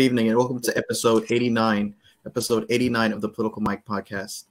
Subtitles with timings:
[0.00, 4.44] Good evening and welcome to episode 89, episode 89 of the Political Mike podcast.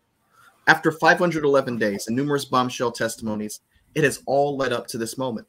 [0.67, 3.61] After 511 days and numerous bombshell testimonies,
[3.95, 5.47] it has all led up to this moment.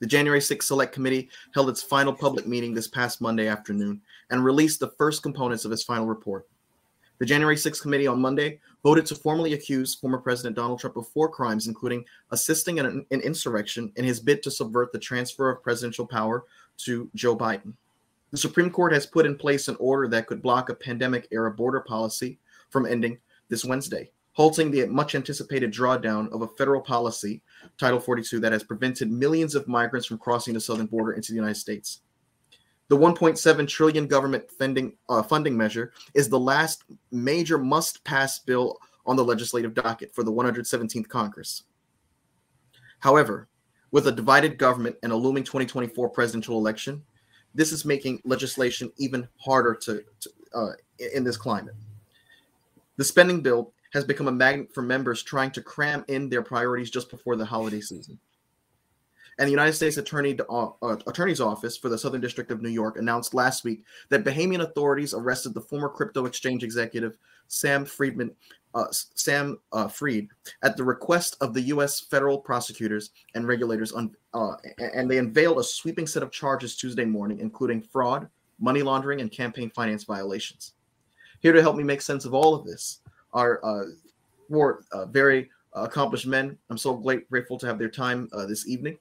[0.00, 4.44] The January 6th Select Committee held its final public meeting this past Monday afternoon and
[4.44, 6.48] released the first components of its final report.
[7.18, 11.06] The January 6th Committee on Monday voted to formally accuse former President Donald Trump of
[11.06, 15.48] four crimes, including assisting in an, an insurrection in his bid to subvert the transfer
[15.48, 16.46] of presidential power
[16.78, 17.74] to Joe Biden.
[18.36, 21.50] The Supreme Court has put in place an order that could block a pandemic era
[21.50, 23.16] border policy from ending
[23.48, 27.40] this Wednesday, halting the much anticipated drawdown of a federal policy,
[27.78, 31.36] Title 42, that has prevented millions of migrants from crossing the southern border into the
[31.36, 32.02] United States.
[32.88, 38.76] The 1.7 trillion government funding uh, funding measure is the last major must-pass bill
[39.06, 41.62] on the legislative docket for the 117th Congress.
[42.98, 43.48] However,
[43.92, 47.02] with a divided government and a looming 2024 presidential election,
[47.56, 50.72] this is making legislation even harder to, to uh,
[51.14, 51.74] in this climate.
[52.96, 56.90] The spending bill has become a magnet for members trying to cram in their priorities
[56.90, 58.18] just before the holiday season.
[59.38, 62.70] And the United States Attorney uh, uh, Attorney's Office for the Southern District of New
[62.70, 68.30] York announced last week that Bahamian authorities arrested the former crypto exchange executive Sam Friedman,
[68.74, 70.28] uh, Sam uh, Fried,
[70.62, 72.00] at the request of the U.S.
[72.00, 77.04] federal prosecutors and regulators, on, uh, and they unveiled a sweeping set of charges Tuesday
[77.04, 80.74] morning, including fraud, money laundering, and campaign finance violations.
[81.40, 83.00] Here to help me make sense of all of this
[83.32, 83.84] are uh,
[84.48, 86.56] four very accomplished men.
[86.70, 88.98] I'm so grateful to have their time this evening.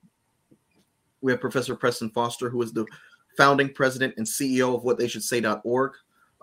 [1.21, 2.85] We have Professor Preston Foster, who is the
[3.37, 5.93] founding president and CEO of whattheyshouldsay.org.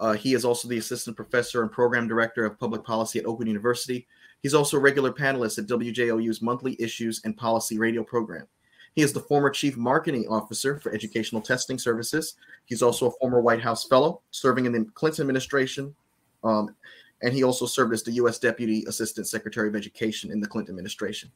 [0.03, 3.47] Uh, he is also the assistant professor and program director of public policy at Open
[3.47, 4.05] University.
[4.43, 8.49] He's also a regular panelist at WJOU's monthly issues and policy radio program.
[8.97, 12.35] He is the former chief marketing officer for educational testing services.
[12.65, 15.95] He's also a former White House fellow, serving in the Clinton administration.
[16.43, 16.75] Um,
[17.23, 18.41] and he also served as the U.S.
[18.41, 21.31] Deputy Assistant Secretary of Education in the Clinton administration.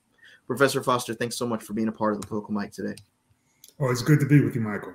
[0.49, 2.97] Professor Foster, thanks so much for being a part of the Political Mike today.
[3.79, 4.93] Oh, it's good to be with you, Michael.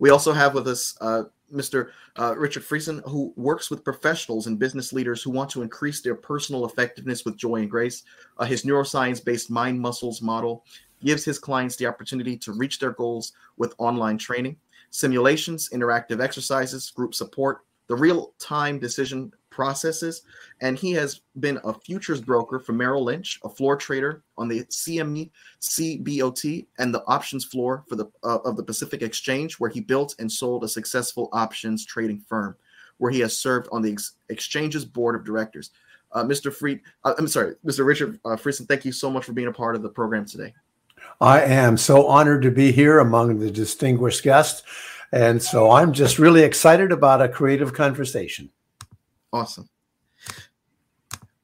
[0.00, 1.90] We also have with us uh, Mr.
[2.18, 6.14] Uh, Richard Friesen, who works with professionals and business leaders who want to increase their
[6.14, 8.02] personal effectiveness with joy and grace.
[8.38, 10.64] Uh, his neuroscience based mind muscles model
[11.04, 14.56] gives his clients the opportunity to reach their goals with online training,
[14.90, 20.22] simulations, interactive exercises, group support, the real time decision processes.
[20.60, 24.64] And he has been a futures broker for Merrill Lynch, a floor trader on the
[24.64, 25.30] CME
[25.62, 30.14] CBOT and the options floor for the uh, of the Pacific Exchange, where he built
[30.18, 32.54] and sold a successful options trading firm,
[32.98, 35.70] where he has served on the ex- exchange's board of directors.
[36.12, 36.52] Uh, Mr.
[36.52, 37.84] Fried, uh, I'm sorry, Mr.
[37.84, 40.52] Richard uh, Friesen, thank you so much for being a part of the program today.
[41.20, 44.62] I am so honored to be here among the distinguished guests.
[45.12, 48.50] And so I'm just really excited about a creative conversation.
[49.36, 49.68] Awesome.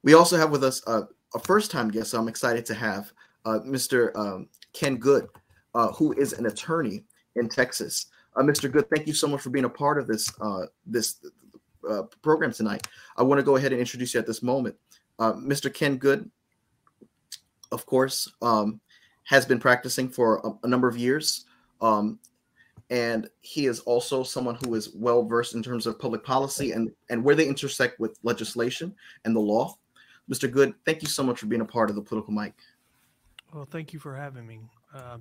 [0.01, 1.03] We also have with us uh,
[1.35, 3.13] a first time guest, so I'm excited to have
[3.45, 4.15] uh, Mr.
[4.17, 5.27] Um, Ken Good,
[5.75, 7.03] uh, who is an attorney
[7.35, 8.07] in Texas.
[8.35, 8.71] Uh, Mr.
[8.71, 11.23] Good, thank you so much for being a part of this uh, this
[11.87, 12.87] uh, program tonight.
[13.15, 14.75] I want to go ahead and introduce you at this moment.
[15.19, 15.71] Mr.
[15.71, 16.31] Ken Good,
[17.71, 18.81] of course, um,
[19.25, 21.45] has been practicing for a, a number of years.
[21.79, 22.17] Um,
[22.89, 26.91] and he is also someone who is well versed in terms of public policy and
[27.09, 28.93] and where they intersect with legislation
[29.25, 29.75] and the law.
[30.31, 30.49] Mr.
[30.49, 32.55] Good, thank you so much for being a part of the political Mike.
[33.53, 34.61] Well, thank you for having me.
[34.93, 35.17] Uh,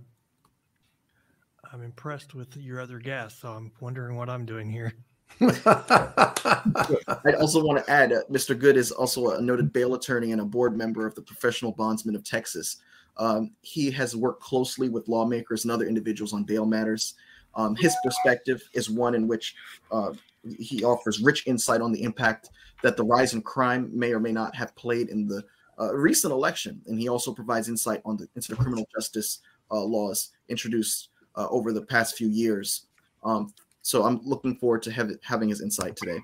[1.73, 4.93] I'm impressed with your other guests, so I'm wondering what I'm doing here.
[5.41, 8.59] I also want to add, uh, Mr.
[8.59, 12.14] Good is also a noted bail attorney and a board member of the Professional Bondsmen
[12.14, 12.76] of Texas.
[13.17, 17.14] Um, he has worked closely with lawmakers and other individuals on bail matters.
[17.54, 19.54] Um, his perspective is one in which
[19.90, 20.12] uh,
[20.58, 22.50] he offers rich insight on the impact
[22.82, 25.43] that the rise in crime may or may not have played in the
[25.81, 29.40] uh, recent election, and he also provides insight on the into the criminal justice
[29.70, 32.87] uh, laws introduced uh, over the past few years.
[33.25, 33.52] Um,
[33.82, 36.19] so I'm looking forward to have, having his insight today.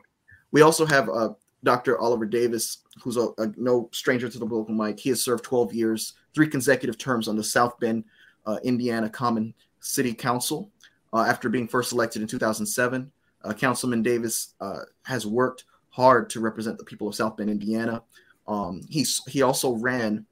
[0.50, 1.30] We also have uh,
[1.64, 1.98] Dr.
[1.98, 4.98] Oliver Davis, who's a, a, no stranger to the political Mike.
[4.98, 8.04] He has served 12 years, three consecutive terms on the South Bend,
[8.46, 10.70] uh, Indiana Common City Council
[11.12, 13.10] uh, after being first elected in 2007.
[13.44, 18.02] Uh, Councilman Davis uh, has worked hard to represent the people of South Bend, Indiana.
[18.46, 20.26] Um, he's he also ran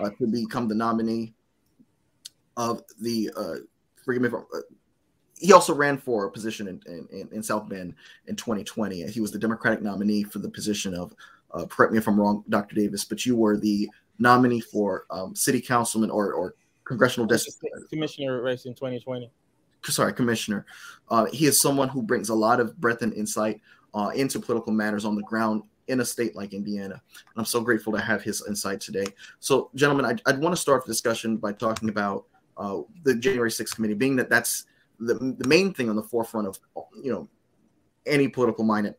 [0.00, 1.34] uh, to become the nominee
[2.56, 3.30] of the.
[3.36, 3.54] Uh,
[4.04, 4.28] forgive me.
[4.28, 4.60] If, uh,
[5.38, 6.80] he also ran for a position in,
[7.10, 7.96] in, in, South Bend
[8.28, 9.10] in 2020.
[9.10, 11.12] He was the Democratic nominee for the position of.
[11.68, 12.76] correct me if I'm wrong, Dr.
[12.76, 13.90] Davis, but you were the
[14.20, 16.54] nominee for um, city councilman or, or
[16.84, 17.58] congressional district
[17.90, 19.30] commissioner race in 2020.
[19.84, 20.66] Sorry, commissioner.
[21.08, 23.60] Uh, he is someone who brings a lot of breadth and insight
[23.94, 26.94] uh, into political matters on the ground in a state like Indiana.
[26.94, 29.06] And I'm so grateful to have his insight today.
[29.40, 32.26] So, gentlemen, I'd, I'd want to start the discussion by talking about
[32.56, 34.66] uh, the January 6th committee, being that that's
[35.00, 36.58] the, the main thing on the forefront of
[37.02, 37.28] you know
[38.06, 38.94] any political mind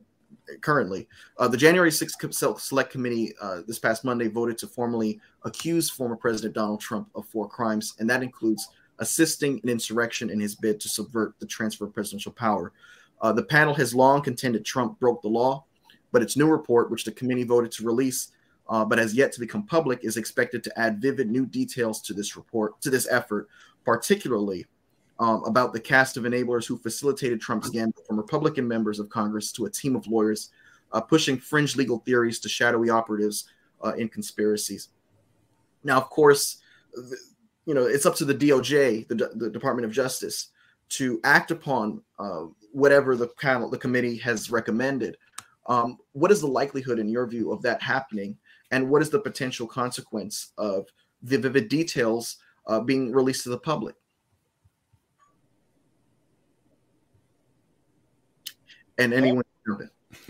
[0.62, 1.08] currently.
[1.38, 6.16] Uh, the January 6th Select Committee uh, this past Monday voted to formally accuse former
[6.16, 8.68] President Donald Trump of four crimes, and that includes
[9.04, 12.72] assisting an insurrection in his bid to subvert the transfer of presidential power.
[13.22, 15.66] Uh, the panel has long contended Trump broke the law,
[16.14, 18.32] but its new report, which the committee voted to release,
[18.70, 22.14] uh, but has yet to become public, is expected to add vivid new details to
[22.14, 23.50] this report, to this effort,
[23.84, 24.66] particularly
[25.20, 29.52] um, about the cast of enablers who facilitated Trump's gambit from Republican members of Congress
[29.52, 30.50] to a team of lawyers
[30.94, 33.50] uh, pushing fringe legal theories to shadowy operatives
[33.84, 34.90] uh, in conspiracies.
[35.84, 36.62] Now, of course,
[37.66, 40.50] you know it's up to the DOJ, the, the Department of Justice,
[40.90, 45.18] to act upon uh, whatever the panel, the committee has recommended.
[45.68, 48.38] Um, what is the likelihood, in your view, of that happening,
[48.72, 50.88] and what is the potential consequence of
[51.22, 52.38] the vivid details
[52.68, 53.96] uh, being released to the public?
[58.98, 59.44] And anyone,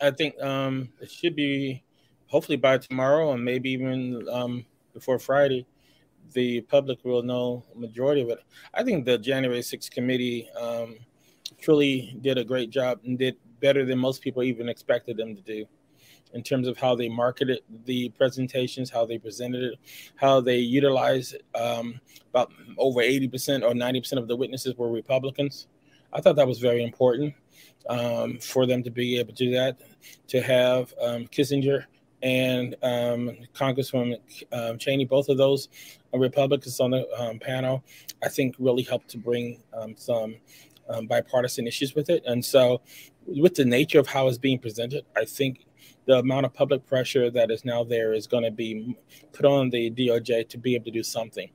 [0.00, 1.82] I think um, it should be
[2.28, 4.64] hopefully by tomorrow, and maybe even um,
[4.94, 5.66] before Friday
[6.32, 8.38] the public will know majority of it.
[8.74, 10.96] I think the January 6th committee um,
[11.60, 15.42] truly did a great job and did better than most people even expected them to
[15.42, 15.66] do
[16.34, 19.78] in terms of how they marketed the presentations, how they presented it,
[20.16, 22.00] how they utilized um,
[22.30, 25.68] about over 80% or 90% of the witnesses were Republicans.
[26.12, 27.34] I thought that was very important
[27.88, 29.78] um, for them to be able to do that,
[30.28, 31.84] to have um, Kinzinger
[32.26, 34.18] and um, Congresswoman
[34.50, 35.68] um, Cheney, both of those
[36.12, 37.84] Republicans on the um, panel,
[38.20, 40.34] I think really helped to bring um, some
[40.88, 42.24] um, bipartisan issues with it.
[42.26, 42.82] And so,
[43.26, 45.66] with the nature of how it's being presented, I think
[46.06, 48.96] the amount of public pressure that is now there is going to be
[49.32, 51.48] put on the DOJ to be able to do something.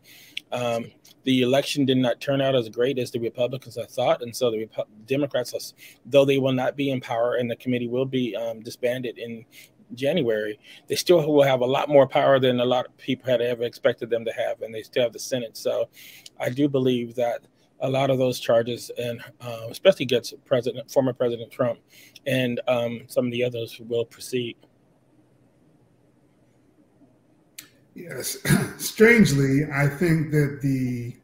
[0.54, 0.86] Um,
[1.24, 4.52] the election did not turn out as great as the Republicans had thought, and so
[4.52, 5.74] the Repu- Democrats,
[6.06, 9.46] though they will not be in power and the committee will be um, disbanded in
[9.96, 13.42] January, they still will have a lot more power than a lot of people had
[13.42, 15.58] ever expected them to have, and they still have the Senate.
[15.58, 15.90] So,
[16.40, 17.42] I do believe that
[17.82, 21.80] a lot of those charges, and uh, especially against President, former President Trump,
[22.26, 24.56] and um, some of the others will proceed.
[27.96, 28.38] Yes,
[28.78, 31.16] strangely, I think that the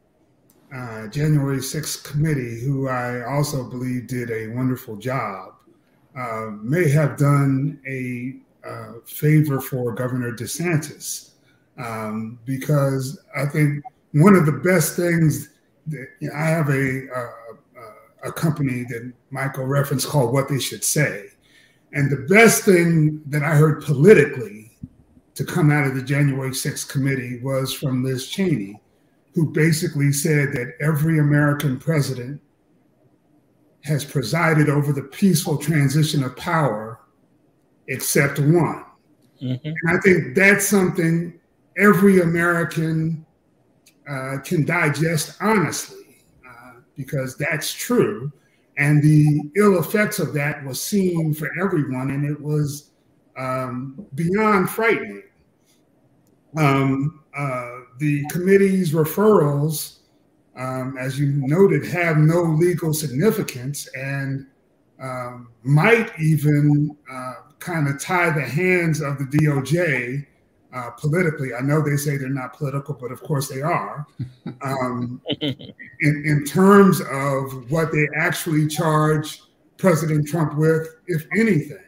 [0.75, 5.53] uh, January 6th committee, who I also believe did a wonderful job,
[6.17, 8.35] uh, may have done a
[8.67, 11.31] uh, favor for Governor DeSantis
[11.77, 13.83] um, because I think
[14.13, 15.49] one of the best things
[15.87, 20.59] that you know, I have a, a, a company that Michael referenced called What They
[20.59, 21.27] Should Say,
[21.93, 24.71] and the best thing that I heard politically
[25.35, 28.81] to come out of the January 6th committee was from Liz Cheney,
[29.33, 32.41] who basically said that every American president
[33.83, 36.86] has presided over the peaceful transition of power
[37.87, 38.85] except one.
[39.41, 39.67] Mm-hmm.
[39.67, 41.39] And I think that's something
[41.77, 43.25] every American
[44.09, 48.31] uh, can digest honestly, uh, because that's true.
[48.77, 52.91] And the ill effects of that was seen for everyone, and it was
[53.37, 55.23] um, beyond frightening.
[56.55, 59.99] Um, uh, the committee's referrals,
[60.55, 64.47] um, as you noted, have no legal significance and
[64.99, 67.33] um, might even uh,
[67.67, 70.25] kind of tie the hands of the DOJ
[70.73, 71.53] uh, politically.
[71.53, 74.07] I know they say they're not political, but of course they are.
[74.61, 75.65] Um, in,
[76.01, 79.41] in terms of what they actually charge
[79.77, 81.83] President Trump with, if anything,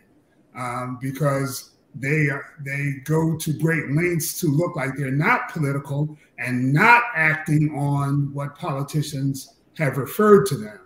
[0.55, 2.27] um, because they
[2.63, 8.31] they go to great lengths to look like they're not political and not acting on
[8.33, 10.81] what politicians have referred to them.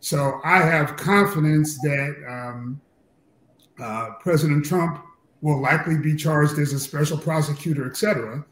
[0.00, 2.80] So I have confidence that um,
[3.80, 5.04] uh, President Trump
[5.40, 8.44] will likely be charged as a special prosecutor, et cetera.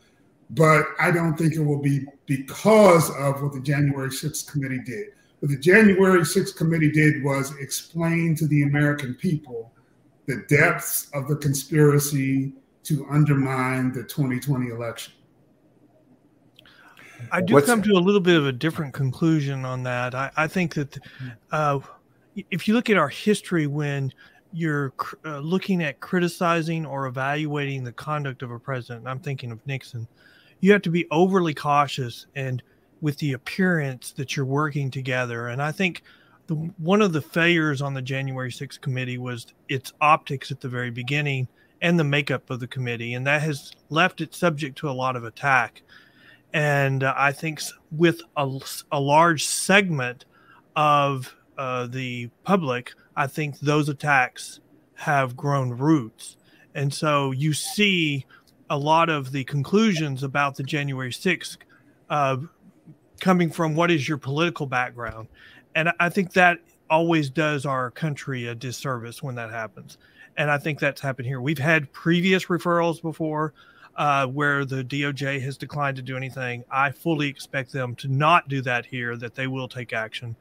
[0.50, 5.08] But I don't think it will be because of what the January 6th committee did.
[5.38, 9.72] What the January 6th committee did was explain to the American people
[10.26, 12.52] the depths of the conspiracy
[12.84, 15.14] to undermine the 2020 election.
[17.30, 20.14] I do What's come to a little bit of a different conclusion on that.
[20.14, 20.98] I, I think that
[21.52, 21.80] uh,
[22.50, 24.12] if you look at our history, when
[24.52, 24.92] you're
[25.24, 30.08] uh, looking at criticizing or evaluating the conduct of a president, I'm thinking of Nixon,
[30.60, 32.62] you have to be overly cautious and
[33.00, 35.48] with the appearance that you're working together.
[35.48, 36.02] And I think
[36.48, 40.68] the, one of the failures on the January 6th committee was its optics at the
[40.68, 41.48] very beginning
[41.80, 43.14] and the makeup of the committee.
[43.14, 45.82] And that has left it subject to a lot of attack.
[46.52, 48.60] And uh, I think with a,
[48.92, 50.24] a large segment
[50.76, 54.60] of uh, the public, I think those attacks
[54.94, 56.38] have grown roots.
[56.74, 58.24] And so you see
[58.70, 61.58] a lot of the conclusions about the January 6th
[62.08, 62.38] uh,
[63.20, 65.28] coming from what is your political background.
[65.74, 69.98] And I think that always does our country a disservice when that happens.
[70.38, 71.42] And I think that's happened here.
[71.42, 73.52] We've had previous referrals before
[73.96, 76.64] uh, where the DOJ has declined to do anything.
[76.70, 80.36] I fully expect them to not do that here, that they will take action.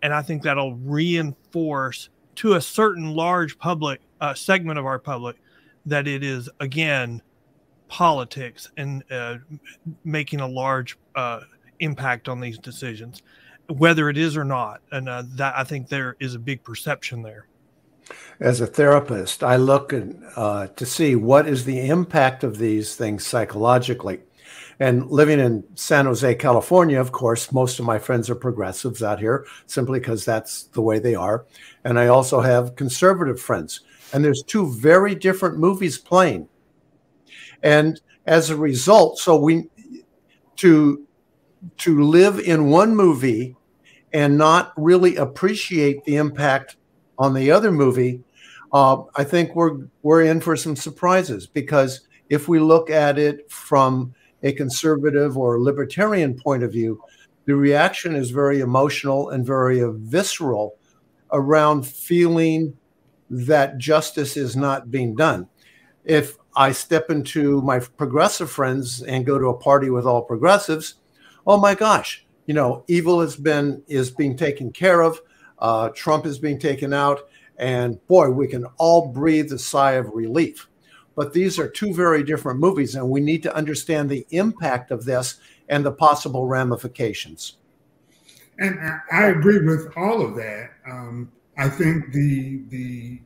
[0.00, 5.36] And I think that'll reinforce to a certain large public uh, segment of our public
[5.86, 7.22] that it is, again,
[7.88, 9.36] politics and uh,
[10.04, 11.40] making a large uh,
[11.80, 13.22] impact on these decisions,
[13.68, 14.80] whether it is or not.
[14.92, 17.46] And uh, that I think there is a big perception there.
[18.40, 19.92] As a therapist, I look
[20.36, 24.20] uh, to see what is the impact of these things psychologically.
[24.80, 29.20] And living in San Jose, California, of course, most of my friends are progressives out
[29.20, 31.44] here simply because that's the way they are.
[31.84, 33.80] And I also have conservative friends.
[34.14, 36.48] And there's two very different movies playing.
[37.62, 39.68] And as a result, so we
[40.56, 41.06] to
[41.76, 43.56] to live in one movie
[44.14, 46.76] and not really appreciate the impact
[47.18, 48.22] on the other movie,
[48.72, 53.50] uh, I think we're we're in for some surprises because if we look at it
[53.50, 57.02] from a conservative or libertarian point of view,
[57.46, 60.76] the reaction is very emotional and very visceral
[61.32, 62.76] around feeling
[63.28, 65.48] that justice is not being done.
[66.04, 70.96] If I step into my progressive friends and go to a party with all progressives,
[71.46, 75.20] oh my gosh, you know, evil has been is being taken care of,
[75.58, 77.28] uh, Trump is being taken out,
[77.58, 80.68] and boy, we can all breathe a sigh of relief.
[81.20, 85.04] But these are two very different movies, and we need to understand the impact of
[85.04, 87.58] this and the possible ramifications.
[88.58, 88.78] And
[89.12, 90.70] I agree with all of that.
[90.88, 93.20] Um, I think the the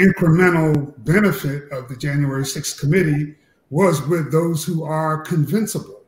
[0.00, 3.36] incremental benefit of the January 6th committee
[3.70, 6.02] was with those who are convincible.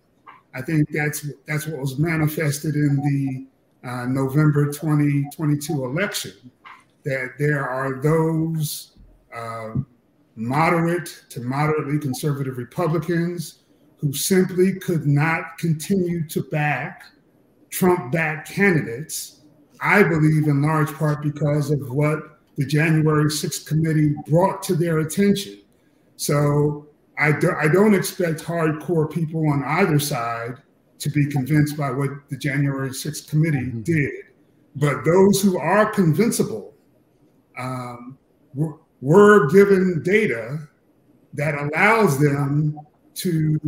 [0.53, 6.51] I think that's that's what was manifested in the uh, November 2022 election.
[7.05, 8.97] That there are those
[9.33, 9.75] uh,
[10.37, 13.61] moderate to moderately conservative Republicans
[13.99, 17.05] who simply could not continue to back
[17.71, 19.41] Trump-backed candidates.
[19.81, 25.01] I believe in large part because of what the January 6th committee brought to their
[25.01, 25.61] attention.
[26.17, 26.87] So
[27.19, 30.57] I, do, I don't expect hardcore people on either side
[30.99, 33.83] to be convinced by what the January 6th committee mm-hmm.
[33.83, 34.13] did.
[34.77, 36.75] But those who are convincible
[37.59, 38.19] um,
[39.01, 40.59] were, given data
[41.35, 42.79] that allows them
[43.15, 43.59] to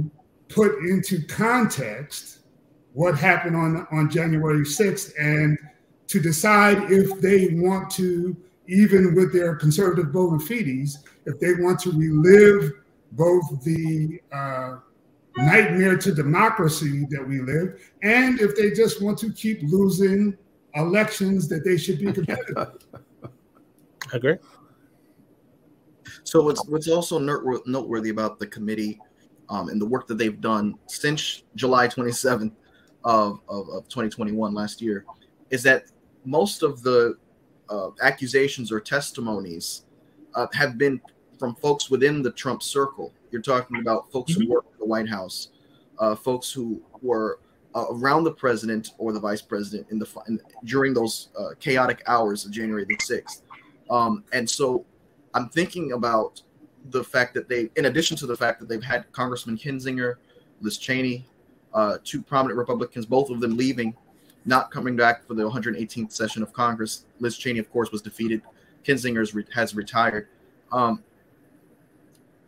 [0.48, 2.40] put into context
[2.92, 5.58] what happened on, on January 6th and
[6.06, 8.36] to decide if they want to
[8.68, 12.72] even with their conservative bona fides, if they want to relive
[13.12, 14.76] both the uh,
[15.36, 20.36] nightmare to democracy that we live, and if they just want to keep losing
[20.74, 22.56] elections that they should be competitive.
[23.22, 23.28] I
[24.12, 24.36] agree.
[26.36, 29.00] So what's what's also noteworthy about the committee
[29.48, 32.52] um, and the work that they've done since July 27th
[33.04, 35.06] of, of, of 2021 last year
[35.48, 35.84] is that
[36.26, 37.16] most of the
[37.70, 39.86] uh, accusations or testimonies
[40.34, 41.00] uh, have been
[41.38, 43.14] from folks within the Trump circle.
[43.30, 44.42] You're talking about folks mm-hmm.
[44.42, 45.52] who work at the White House,
[45.98, 47.40] uh, folks who were
[47.74, 52.02] uh, around the president or the vice president in the in, during those uh, chaotic
[52.06, 53.40] hours of January the sixth.
[53.88, 54.84] Um, and so,
[55.36, 56.40] I'm thinking about
[56.86, 60.14] the fact that they, in addition to the fact that they've had Congressman Kinzinger,
[60.62, 61.26] Liz Cheney,
[61.74, 63.94] uh, two prominent Republicans, both of them leaving
[64.46, 67.04] not coming back for the 118th session of Congress.
[67.20, 68.40] Liz Cheney, of course, was defeated.
[68.82, 70.28] Kinzinger re- has retired.
[70.72, 71.02] Um,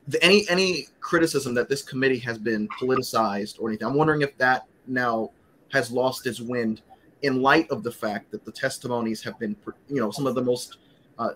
[0.06, 4.34] the, any any criticism that this committee has been politicized or anything, I'm wondering if
[4.38, 5.32] that now
[5.72, 6.80] has lost its wind
[7.20, 9.54] in light of the fact that the testimonies have been,
[9.88, 10.78] you know, some of the most
[11.18, 11.30] uh,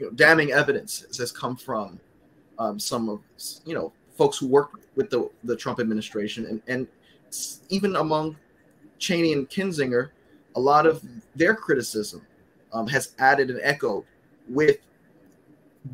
[0.00, 2.00] you know, damning evidence has come from
[2.58, 3.20] um, some of,
[3.66, 6.88] you know, folks who work with the, the Trump administration and, and
[7.68, 8.36] even among
[8.98, 10.10] Cheney and Kinzinger,
[10.56, 11.04] a lot of
[11.36, 12.26] their criticism
[12.72, 14.04] um, has added and echoed
[14.48, 14.78] with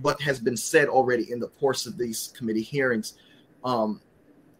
[0.00, 3.14] what has been said already in the course of these committee hearings.
[3.64, 4.00] Um,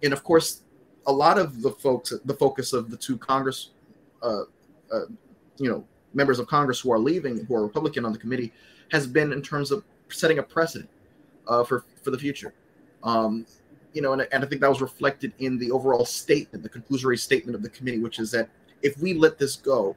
[0.02, 0.62] and of course,
[1.06, 3.70] a lot of the folks, the focus of the two Congress,
[4.22, 4.42] uh,
[4.92, 5.06] uh,
[5.58, 5.84] you know,
[6.16, 8.52] members of Congress who are leaving, who are Republican on the committee,
[8.90, 10.88] has been in terms of setting a precedent
[11.46, 12.54] uh, for for the future.
[13.04, 13.46] Um,
[13.92, 17.18] you know, and, and I think that was reflected in the overall statement, the conclusory
[17.18, 18.49] statement of the committee, which is that
[18.82, 19.96] if we let this go,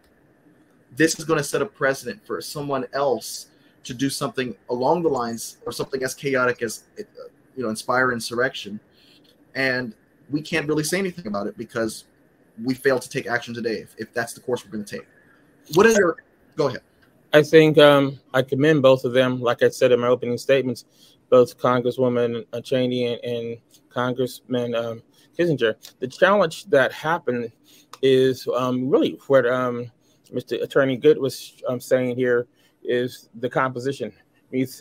[0.95, 3.47] this is going to set a precedent for someone else
[3.83, 7.03] to do something along the lines or something as chaotic as uh,
[7.55, 8.79] you know inspire insurrection
[9.55, 9.95] and
[10.29, 12.05] we can't really say anything about it because
[12.63, 15.07] we failed to take action today if, if that's the course we're going to take
[15.73, 16.17] what is your
[16.55, 16.81] go ahead.
[17.33, 19.39] I think um, i commend both of them.
[19.39, 20.85] Like i said in my opening statements
[21.29, 23.57] both congresswoman cheney and, and
[23.89, 25.01] congressman um,
[25.37, 25.75] Kinzinger.
[25.99, 27.51] The challenge that happened
[28.01, 29.91] is um, really what um,
[30.33, 32.47] mr attorney good was um, saying here
[32.83, 34.11] is the composition.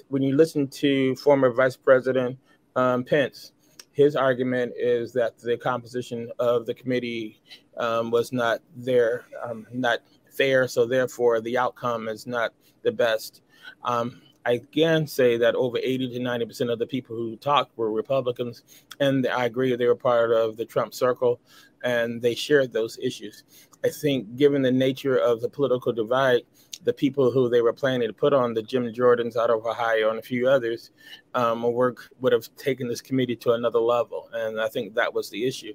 [0.09, 2.39] When you listen to former Vice President
[2.75, 3.53] um, Pence,
[3.93, 7.43] his argument is that the composition of the committee
[7.77, 9.99] um, was not there, um, not
[10.39, 13.43] fair, so therefore the outcome is not the best.
[13.85, 17.77] Um, I again say that over 80 to 90 percent of the people who talked
[17.77, 18.63] were Republicans,
[19.01, 21.41] and I agree they were part of the Trump circle,
[21.85, 23.45] and they shared those issues.
[23.85, 26.43] I think, given the nature of the political divide,
[26.85, 30.11] the people who they were planning to put on the Jim Jordans out of Ohio
[30.11, 30.91] and a few others
[31.35, 35.31] um, work would have taken this committee to another level, and I think that was
[35.31, 35.75] the issue.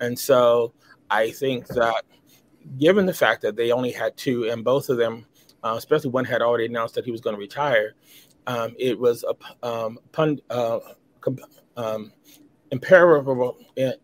[0.00, 0.72] And so
[1.10, 2.04] I think that,
[2.78, 5.26] given the fact that they only had two, and both of them,
[5.62, 7.94] uh, especially one had already announced that he was going to retire,
[8.46, 10.80] um, it was a um, pun, uh,
[11.76, 12.12] um.
[12.72, 12.78] Eh,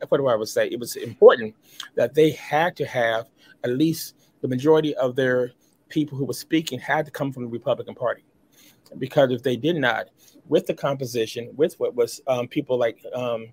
[0.08, 0.68] what do I would say?
[0.68, 1.54] It was important
[1.94, 3.26] that they had to have
[3.64, 5.52] at least the majority of their
[5.88, 8.24] people who were speaking had to come from the Republican Party.
[8.98, 10.08] Because if they did not,
[10.48, 13.48] with the composition, with what was um, people like um,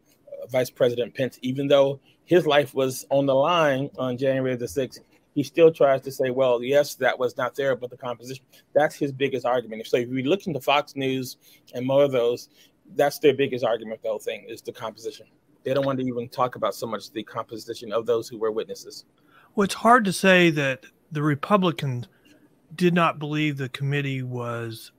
[0.49, 4.99] Vice President Pence, even though his life was on the line on January the 6th,
[5.33, 8.45] he still tries to say, well, yes, that was not there, but the composition.
[8.73, 9.85] That's his biggest argument.
[9.85, 11.37] So if you look into Fox News
[11.73, 12.49] and more of those,
[12.95, 15.25] that's their biggest argument, the whole thing, is the composition.
[15.63, 18.51] They don't want to even talk about so much the composition of those who were
[18.51, 19.05] witnesses.
[19.55, 22.07] Well, it's hard to say that the Republicans
[22.75, 24.91] did not believe the committee was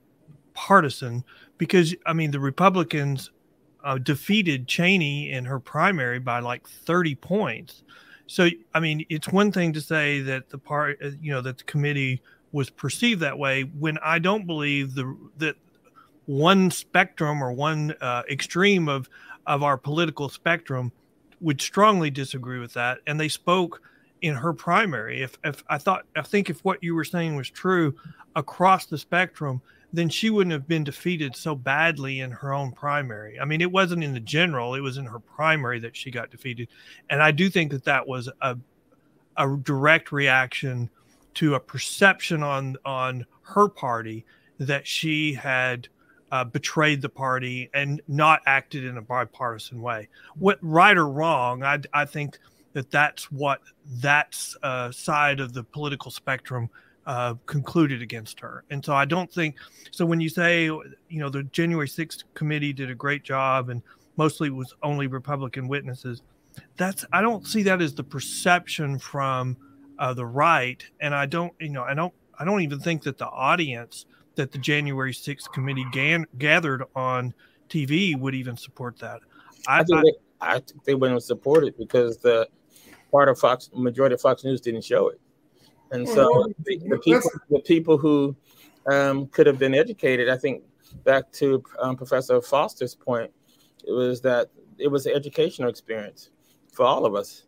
[0.53, 1.23] partisan
[1.57, 3.31] because, I mean, the Republicans
[3.87, 7.83] uh, defeated Cheney in her primary by like 30 points.
[8.27, 11.59] So, I mean, it's one thing to say that the part, uh, you know, that
[11.59, 12.21] the committee
[12.51, 15.55] was perceived that way when I don't believe the that
[16.25, 19.09] one spectrum or one uh, extreme of
[19.45, 20.91] of our political spectrum
[21.39, 23.81] would strongly disagree with that, and they spoke
[24.21, 25.21] in her primary.
[25.21, 27.95] If if I thought I think if what you were saying was true
[28.35, 29.61] across the spectrum,
[29.93, 33.39] then she wouldn't have been defeated so badly in her own primary.
[33.39, 36.29] I mean, it wasn't in the general; it was in her primary that she got
[36.29, 36.67] defeated,
[37.09, 38.57] and I do think that that was a
[39.37, 40.89] a direct reaction
[41.35, 44.25] to a perception on on her party
[44.59, 45.87] that she had
[46.31, 50.09] uh, betrayed the party and not acted in a bipartisan way.
[50.35, 52.39] What right or wrong, I I think
[52.73, 53.61] that that's what
[54.01, 56.69] that uh, side of the political spectrum
[57.07, 58.65] uh, concluded against her.
[58.69, 59.55] And so I don't think
[59.91, 60.05] so.
[60.05, 63.81] When you say, you know, the January 6th committee did a great job and
[64.17, 66.21] mostly was only Republican witnesses,
[66.75, 69.55] that's I don't see that as the perception from
[69.97, 70.83] uh, the right.
[70.99, 74.51] And I don't, you know, I don't, I don't even think that the audience that
[74.51, 77.33] the January 6th committee gan- gathered on
[77.69, 79.21] TV would even support that.
[79.65, 82.47] I, I think, I, they, I think they wouldn't support it because the
[83.11, 85.21] part of Fox, majority of Fox News didn't show it,
[85.91, 88.35] and so the, people, the people who
[88.87, 90.63] um, could have been educated, I think,
[91.03, 93.31] back to um, Professor Foster's point,
[93.85, 96.29] it was that it was an educational experience
[96.73, 97.43] for all of us.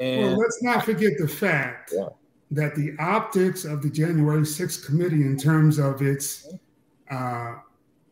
[0.00, 2.08] And well, let's not forget the fact yeah.
[2.50, 6.52] that the optics of the January 6th committee, in terms of its
[7.10, 7.54] uh,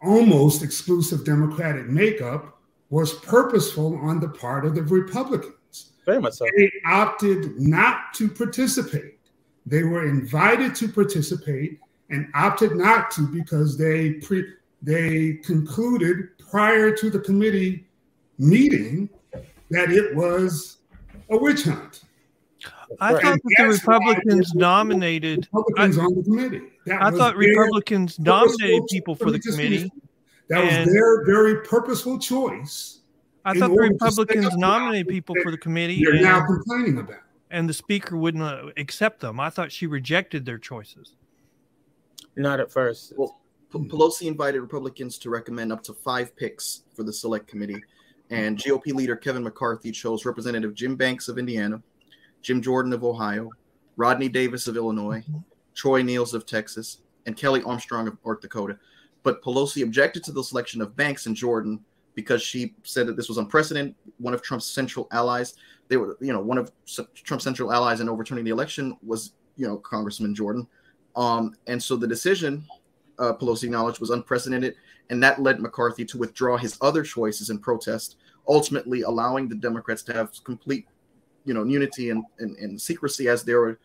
[0.02, 5.92] almost exclusive Democratic makeup, was purposeful on the part of the Republicans.
[6.04, 6.46] Very much so.
[6.56, 9.19] They opted not to participate.
[9.66, 14.44] They were invited to participate and opted not to because they pre
[14.82, 17.86] they concluded prior to the committee
[18.38, 19.08] meeting
[19.70, 20.78] that it was
[21.28, 22.02] a witch hunt.
[22.98, 26.62] I thought that the Republicans nominated Republicans I, on the committee.
[26.86, 29.90] That I thought Republicans nominated people for the committee.
[30.48, 33.00] That was their very purposeful choice
[33.44, 35.94] I thought the Republicans nominated people for the committee.
[35.94, 37.20] You're now complaining about.
[37.50, 39.40] And the speaker wouldn't uh, accept them.
[39.40, 41.16] I thought she rejected their choices.
[42.36, 43.12] Not at first.
[43.16, 43.40] Well,
[43.72, 47.82] Pelosi invited Republicans to recommend up to five picks for the select committee.
[48.30, 51.82] and GOP leader Kevin McCarthy chose Representative Jim Banks of Indiana,
[52.42, 53.50] Jim Jordan of Ohio,
[53.96, 55.38] Rodney Davis of Illinois, mm-hmm.
[55.74, 58.78] Troy Nehls of Texas, and Kelly Armstrong of North Dakota.
[59.22, 61.84] But Pelosi objected to the selection of Banks and Jordan
[62.20, 63.94] because she said that this was unprecedented.
[64.18, 65.54] One of Trump's central allies,
[65.88, 66.70] they were, you know, one of
[67.14, 70.66] Trump's central allies in overturning the election was, you know, Congressman Jordan.
[71.16, 72.62] Um, and so the decision,
[73.18, 74.74] uh, Pelosi acknowledged, was unprecedented,
[75.09, 80.02] and that led McCarthy to withdraw his other choices in protest, ultimately allowing the Democrats
[80.04, 80.87] to have complete,
[81.46, 83.78] you know, unity and, and, and secrecy as they were,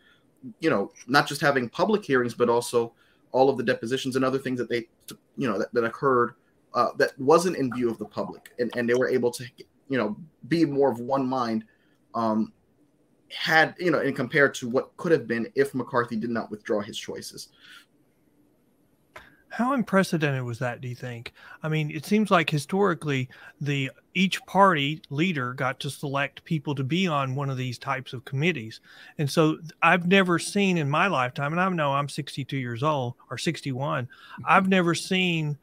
[0.60, 2.94] you know, not just having public hearings, but also
[3.32, 4.88] all of the depositions and other things that they,
[5.38, 6.36] you know, that, that occurred
[6.76, 9.46] uh, that wasn't in view of the public, and, and they were able to,
[9.88, 10.16] you know,
[10.50, 11.64] be more of one mind.
[12.14, 12.52] Um,
[13.30, 16.82] had you know, and compared to what could have been if McCarthy did not withdraw
[16.82, 17.50] his choices.
[19.50, 20.82] How unprecedented was that?
[20.82, 21.32] Do you think?
[21.64, 23.30] I mean, it seems like historically,
[23.62, 28.12] the each party leader got to select people to be on one of these types
[28.12, 28.82] of committees,
[29.18, 33.14] and so I've never seen in my lifetime, and I know I'm 62 years old
[33.32, 34.10] or 61.
[34.46, 35.58] I've never seen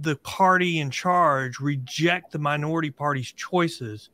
[0.00, 4.10] the party in charge reject the minority party's choices.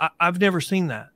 [0.00, 1.08] I, have never seen that.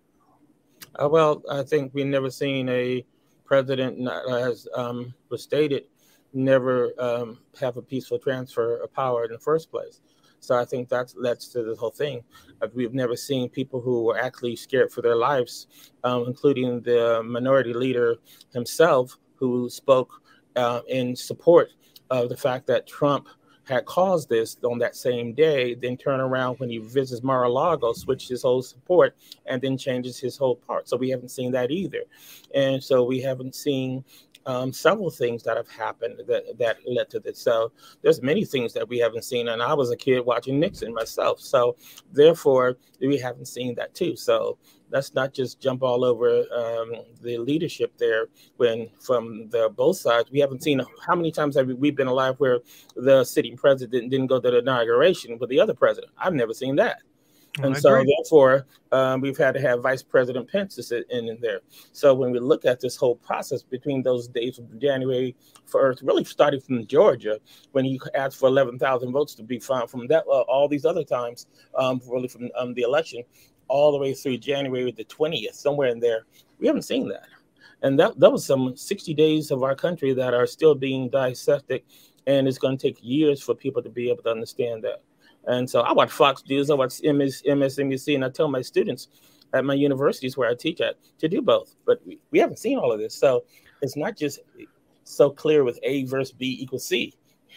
[1.00, 3.05] Uh, well, I think we've never seen a
[3.44, 5.85] president, as um, was stated,
[6.33, 10.00] never um, have a peaceful transfer of power in the first place.
[10.40, 12.22] So I think that's that's to the whole thing.
[12.62, 15.66] Uh, we've never seen people who were actually scared for their lives,
[16.05, 18.16] um, including the minority leader
[18.52, 20.22] himself, who spoke
[20.55, 21.70] uh, in support
[22.11, 23.29] of the fact that Trump
[23.66, 28.29] had caused this on that same day, then turn around when he visits Mar-a-Lago, switch
[28.29, 30.88] his whole support, and then changes his whole part.
[30.88, 32.05] So we haven't seen that either.
[32.55, 34.05] And so we haven't seen
[34.46, 37.40] um, several things that have happened that, that led to this.
[37.40, 39.48] So there's many things that we haven't seen.
[39.48, 41.40] And I was a kid watching Nixon myself.
[41.40, 41.74] So
[42.12, 44.14] therefore, we haven't seen that too.
[44.14, 44.59] So
[44.90, 50.31] let's not just jump all over um, the leadership there when from the both sides.
[50.31, 52.61] We haven't seen how many times have we been alive where
[52.94, 56.12] the sitting president didn't go to the inauguration with the other president.
[56.18, 56.99] I've never seen that.
[57.62, 58.14] And I so agree.
[58.18, 61.61] therefore um, we've had to have vice president pence to sit in, in there.
[61.92, 65.35] So when we look at this whole process between those days of january
[65.70, 67.38] 1st really starting from georgia
[67.72, 71.05] when you asked for 11000 votes to be found from that uh, all these other
[71.05, 71.46] times
[71.79, 73.22] um, really from um, the election
[73.68, 76.26] all the way through January the 20th, somewhere in there.
[76.59, 77.26] We haven't seen that.
[77.83, 81.83] And that, that was some 60 days of our country that are still being dissected.
[82.26, 85.02] And it's going to take years for people to be able to understand that.
[85.46, 89.09] And so I watch Fox News, I watch MS, MSNBC, and I tell my students
[89.52, 91.76] at my universities where I teach at to do both.
[91.85, 93.14] But we, we haven't seen all of this.
[93.14, 93.44] So
[93.81, 94.40] it's not just
[95.05, 97.14] so clear with A versus B equals C.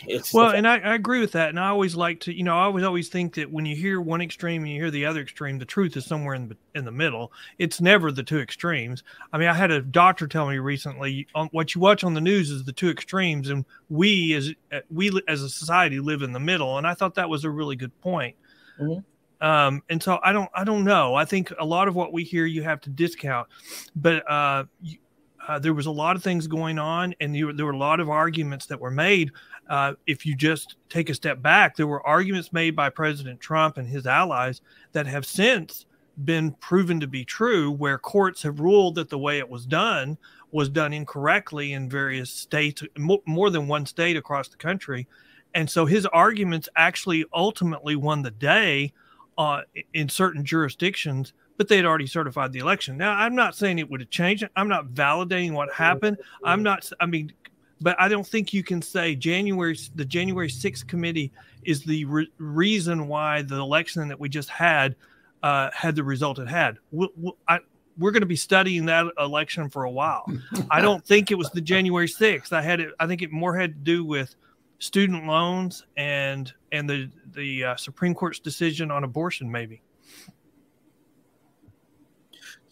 [0.07, 1.49] It's well, and I, I, agree with that.
[1.49, 3.99] And I always like to, you know, I always always think that when you hear
[3.99, 6.85] one extreme and you hear the other extreme, the truth is somewhere in the in
[6.85, 7.31] the middle.
[7.57, 9.03] It's never the two extremes.
[9.33, 12.21] I mean, I had a doctor tell me recently, on, what you watch on the
[12.21, 16.31] news is the two extremes, and we as uh, we as a society live in
[16.31, 16.77] the middle.
[16.77, 18.35] And I thought that was a really good point.
[18.79, 18.99] Mm-hmm.
[19.41, 21.15] Um, and so I don't I don't know.
[21.15, 23.47] I think a lot of what we hear you have to discount,
[23.95, 24.97] but uh, you,
[25.47, 27.99] uh, there was a lot of things going on, and there, there were a lot
[27.99, 29.31] of arguments that were made
[29.69, 33.77] uh, if you just take a step back, there were arguments made by President Trump
[33.77, 34.61] and his allies
[34.93, 35.85] that have since
[36.25, 40.17] been proven to be true, where courts have ruled that the way it was done
[40.51, 45.07] was done incorrectly in various states, more than one state across the country.
[45.53, 48.91] And so his arguments actually ultimately won the day
[49.37, 49.61] uh,
[49.93, 52.95] in certain jurisdictions, but they had already certified the election.
[52.95, 54.47] Now, I'm not saying it would have changed.
[54.55, 56.15] I'm not validating what happened.
[56.41, 57.33] I'm not, I mean,
[57.81, 61.33] but I don't think you can say January the January 6th committee
[61.65, 64.95] is the re- reason why the election that we just had
[65.43, 66.77] uh, had the result it had.
[66.91, 67.59] We'll, we'll, I,
[67.97, 70.31] we're going to be studying that election for a while.
[70.71, 72.53] I don't think it was the January 6th.
[72.53, 72.93] I had it.
[73.01, 74.33] I think it more had to do with
[74.77, 79.81] student loans and and the the uh, Supreme Court's decision on abortion, maybe.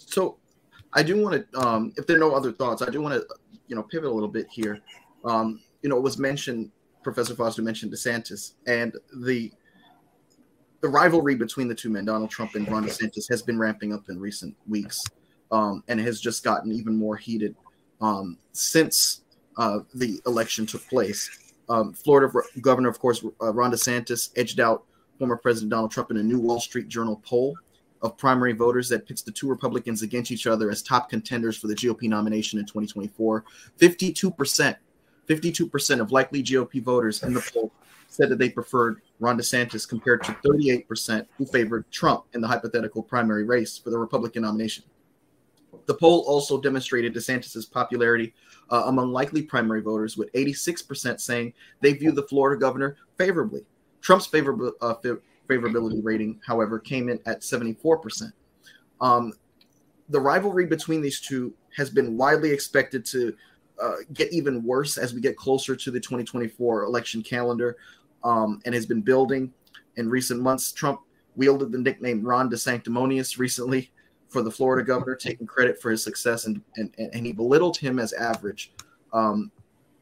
[0.07, 0.37] So,
[0.93, 3.27] I do want to, um, if there are no other thoughts, I do want to
[3.67, 4.79] you know pivot a little bit here.
[5.23, 6.71] Um, you know, it was mentioned.
[7.03, 9.51] Professor Foster mentioned DeSantis and the
[10.81, 14.09] the rivalry between the two men, Donald Trump and Ron DeSantis, has been ramping up
[14.09, 15.03] in recent weeks,
[15.51, 17.55] um, and has just gotten even more heated
[18.01, 19.21] um, since
[19.57, 21.53] uh, the election took place.
[21.69, 24.83] Um, Florida Governor, of course, uh, Ron DeSantis edged out
[25.17, 27.57] former President Donald Trump in a new Wall Street Journal poll
[28.07, 31.67] of primary voters that pits the two Republicans against each other as top contenders for
[31.67, 33.43] the GOP nomination in 2024.
[33.79, 34.75] 52%,
[35.27, 37.71] 52% of likely GOP voters in the poll
[38.07, 43.03] said that they preferred Ron DeSantis, compared to 38% who favored Trump in the hypothetical
[43.03, 44.85] primary race for the Republican nomination.
[45.85, 48.33] The poll also demonstrated DeSantis's popularity
[48.69, 53.65] uh, among likely primary voters, with 86% saying they view the Florida governor favorably.
[54.01, 54.95] Trump's favorab- uh,
[55.47, 58.31] favorability rating, however, came in at 74%.
[59.01, 59.33] Um,
[60.09, 63.35] the rivalry between these two has been widely expected to
[63.81, 67.77] uh, get even worse as we get closer to the 2024 election calendar
[68.23, 69.53] um, and has been building
[69.97, 70.71] in recent months.
[70.71, 71.01] Trump
[71.35, 73.91] wielded the nickname Ron DeSanctimonious recently
[74.29, 77.99] for the Florida governor, taking credit for his success, and, and, and he belittled him
[77.99, 78.71] as average.
[79.13, 79.51] Um,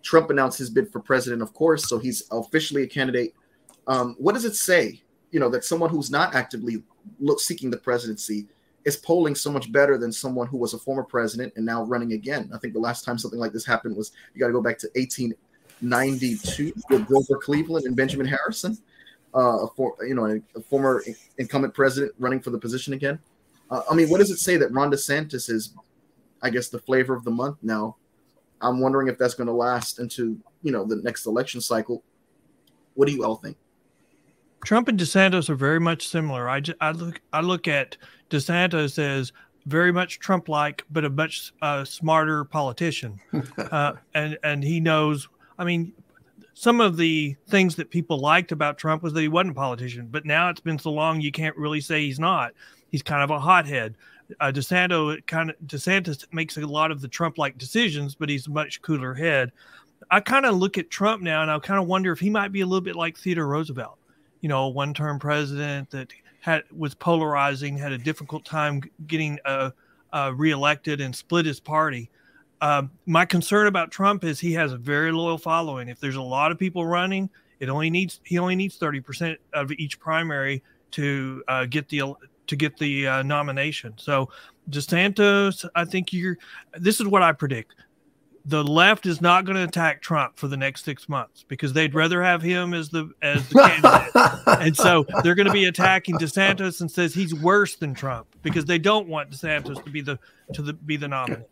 [0.01, 3.34] Trump announced his bid for president, of course, so he's officially a candidate.
[3.88, 5.03] Um, what does it say,
[5.36, 6.82] you know, that someone who's not actively
[7.19, 8.48] look, seeking the presidency
[8.86, 12.13] is polling so much better than someone who was a former president and now running
[12.13, 12.50] again?
[12.54, 14.78] I think the last time something like this happened was you got to go back
[14.78, 18.78] to 1892 with Grover Cleveland and Benjamin Harrison,
[19.36, 21.04] uh, a for, you know, a, a former
[21.38, 23.19] incumbent president running for the position again.
[23.69, 25.74] Uh, I mean, what does it say that Ron DeSantis is,
[26.41, 27.98] I guess, the flavor of the month now?
[28.62, 32.06] I'm wondering if that's going to last into you know the next election cycle.
[32.93, 33.58] What do you all think?
[34.63, 36.50] Trump and DeSantis are very much similar.
[36.50, 37.98] I, I look I look at
[38.30, 39.32] DeSantis as
[39.65, 43.20] very much Trump-like, but a much uh, smarter politician,
[43.72, 45.28] uh, and and he knows.
[45.58, 45.94] I mean,
[46.54, 50.08] some of the things that people liked about Trump was that he wasn't a politician,
[50.10, 52.54] but now it's been so long you can't really say he's not
[52.96, 53.98] he's kind of a hothead.
[54.39, 58.52] Uh, DeSanto kind of DeSantis makes a lot of the Trump-like decisions, but he's a
[58.52, 59.52] much cooler head.
[60.12, 62.54] I kind of look at Trump now, and I kind of wonder if he might
[62.54, 63.98] be a little bit like Theodore Roosevelt,
[64.45, 69.71] you know, one-term president that had was polarizing, had a difficult time getting uh,
[70.13, 72.12] uh, reelected, and split his party.
[72.62, 75.89] Um, my concern about Trump is he has a very loyal following.
[75.89, 77.27] If there's a lot of people running,
[77.60, 82.13] it only needs he only needs thirty percent of each primary to uh, get the
[82.45, 83.95] to get the uh, nomination.
[83.97, 84.29] So
[84.69, 86.38] DeSantis, I think you're.
[86.75, 87.73] This is what I predict.
[88.47, 91.95] The left is not going to attack Trump for the next six months because they'd
[91.95, 96.19] rather have him as the as the candidate, and so they're going to be attacking
[96.19, 100.19] DeSantis and says he's worse than Trump because they don't want DeSantis to be the
[100.53, 101.43] to the, be the nominee.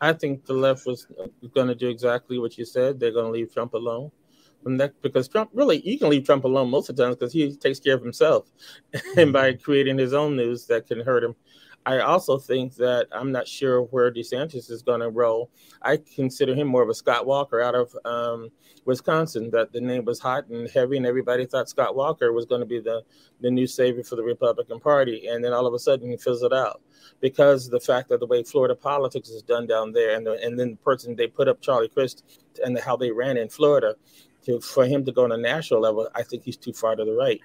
[0.00, 1.06] I think the left was
[1.52, 3.00] going to do exactly what you said.
[3.00, 4.12] They're going to leave Trump alone
[4.62, 7.32] from that because Trump really you can leave Trump alone most of the time because
[7.32, 8.46] he takes care of himself,
[9.16, 11.34] and by creating his own news that can hurt him.
[11.84, 15.50] I also think that I'm not sure where DeSantis is going to roll.
[15.82, 18.50] I consider him more of a Scott Walker out of um,
[18.84, 19.50] Wisconsin.
[19.50, 22.66] That the name was hot and heavy, and everybody thought Scott Walker was going to
[22.66, 23.02] be the
[23.40, 26.54] the new savior for the Republican Party, and then all of a sudden he fizzled
[26.54, 26.80] out
[27.20, 30.58] because the fact of the way Florida politics is done down there, and the, and
[30.58, 32.24] then the person they put up Charlie Crist
[32.64, 33.96] and how they ran in Florida
[34.44, 37.04] to, for him to go on a national level, I think he's too far to
[37.04, 37.40] the right.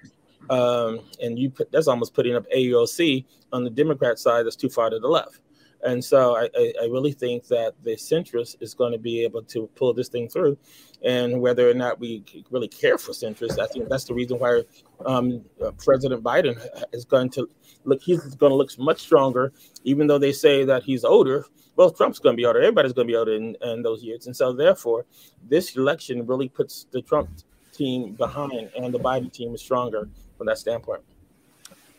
[0.50, 4.68] Um, and you put, that's almost putting up AOC on the Democrat side that's too
[4.68, 5.40] far to the left.
[5.84, 9.42] And so I, I, I really think that the centrist is going to be able
[9.44, 10.58] to pull this thing through.
[11.04, 14.62] And whether or not we really care for centrists, I think that's the reason why
[15.06, 16.60] um, uh, President Biden
[16.92, 17.48] is going to
[17.84, 19.52] look, he's going to look much stronger,
[19.84, 21.44] even though they say that he's older
[21.78, 22.58] well, Trump's going to be older.
[22.58, 24.26] Everybody's going to be older in, in those years.
[24.26, 25.06] And so, therefore,
[25.48, 27.30] this election really puts the Trump
[27.72, 31.02] team behind, and the Biden team is stronger from that standpoint.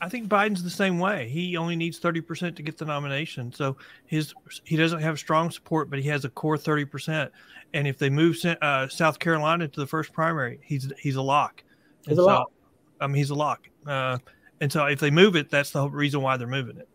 [0.02, 1.28] I think Biden's the same way.
[1.28, 3.52] He only needs 30% to get the nomination.
[3.52, 3.76] So
[4.06, 7.30] his he doesn't have strong support, but he has a core 30%.
[7.74, 11.64] And if they move uh, South Carolina to the first primary, he's he's a lock.
[12.08, 12.52] He's a lock.
[13.02, 13.70] I mean, he's a lock.
[13.86, 14.18] Uh,
[14.62, 16.88] and so if they move it, that's the reason why they're moving it.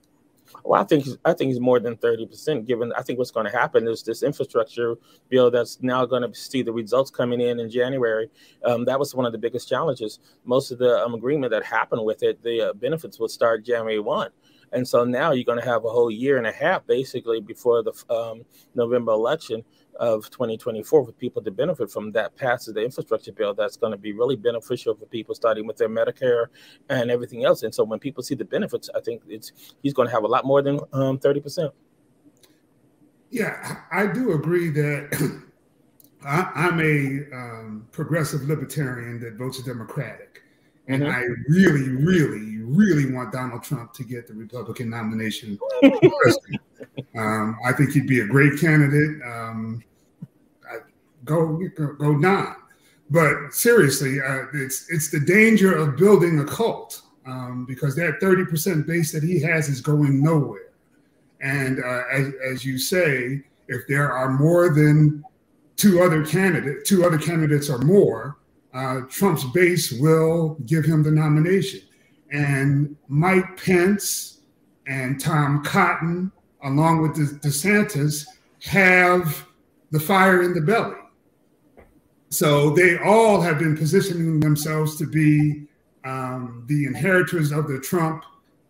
[0.62, 2.66] Well, I think I think he's more than thirty percent.
[2.66, 4.96] Given I think what's going to happen is this infrastructure
[5.28, 8.30] bill that's now going to see the results coming in in January.
[8.64, 10.20] Um, that was one of the biggest challenges.
[10.44, 13.98] Most of the um, agreement that happened with it, the uh, benefits will start January
[13.98, 14.30] one.
[14.72, 17.82] And so now you're going to have a whole year and a half basically before
[17.82, 19.62] the um, November election
[20.00, 23.98] of 2024 for people to benefit from that passes the infrastructure bill that's going to
[23.98, 26.46] be really beneficial for people starting with their medicare
[26.88, 27.62] and everything else.
[27.62, 29.52] And so when people see the benefits i think it's
[29.82, 31.70] he's going to have a lot more than um, 30%
[33.30, 35.42] yeah i do agree that
[36.24, 40.42] I, am a um, progressive libertarian that votes democratic.
[40.88, 41.12] And mm-hmm.
[41.12, 45.58] I really, really, really want Donald Trump to get the Republican nomination.
[47.16, 49.20] um, I think he'd be a great candidate.
[49.24, 49.82] Um,
[51.24, 52.56] go, go, go Don.
[53.10, 58.44] But seriously, uh, it's it's the danger of building a cult um, because that thirty
[58.44, 60.70] percent base that he has is going nowhere.
[61.40, 65.22] And uh, as, as you say, if there are more than
[65.76, 68.38] two other candidate, two other candidates or more,
[68.72, 71.80] uh, Trump's base will give him the nomination.
[72.34, 74.40] And Mike Pence
[74.88, 76.32] and Tom Cotton,
[76.64, 78.26] along with the DeSantis,
[78.64, 79.46] have
[79.92, 80.96] the fire in the belly.
[82.30, 85.68] So they all have been positioning themselves to be
[86.04, 88.24] um, the inheritors of the Trump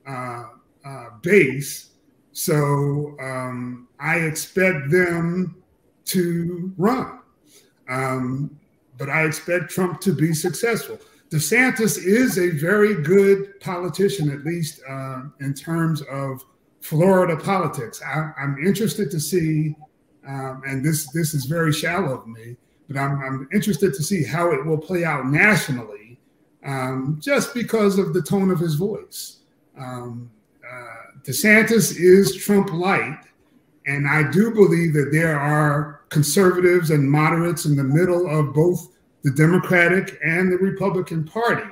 [0.07, 0.45] uh,
[0.85, 1.93] uh, base.
[2.33, 5.57] So um, I expect them
[6.07, 7.21] to run.
[7.89, 8.61] Um,
[8.99, 10.99] but I expect Trump to be successful.
[11.35, 16.45] DeSantis is a very good politician, at least uh, in terms of
[16.81, 18.01] Florida politics.
[18.07, 19.75] I, am interested to see,
[20.29, 24.23] um, and this this is very shallow of me, but I'm, I'm interested to see
[24.23, 26.21] how it will play out nationally,
[26.65, 29.39] um, just because of the tone of his voice.
[29.77, 30.31] Um,
[30.65, 33.19] uh, DeSantis is Trump light,
[33.89, 38.94] and I do believe that there are conservatives and moderates in the middle of both
[39.25, 41.65] the Democratic and the Republican Party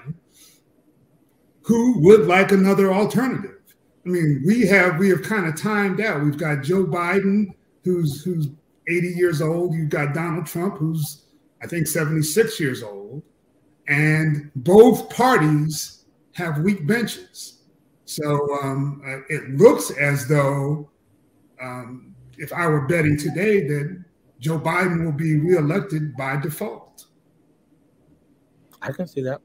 [1.63, 3.61] who would like another alternative.
[4.05, 6.23] I mean, we have we have kind of timed out.
[6.23, 8.49] We've got Joe Biden, who's who's
[8.89, 9.75] 80 years old.
[9.75, 11.27] You've got Donald Trump, who's
[11.63, 13.23] I think 76 years old,
[13.87, 17.61] and both parties have weak benches.
[18.07, 20.91] So um, uh, it looks as though,
[21.61, 24.05] um, if I were betting today, that
[24.41, 26.92] Joe Biden will be reelected by default.
[28.83, 29.41] I can see that.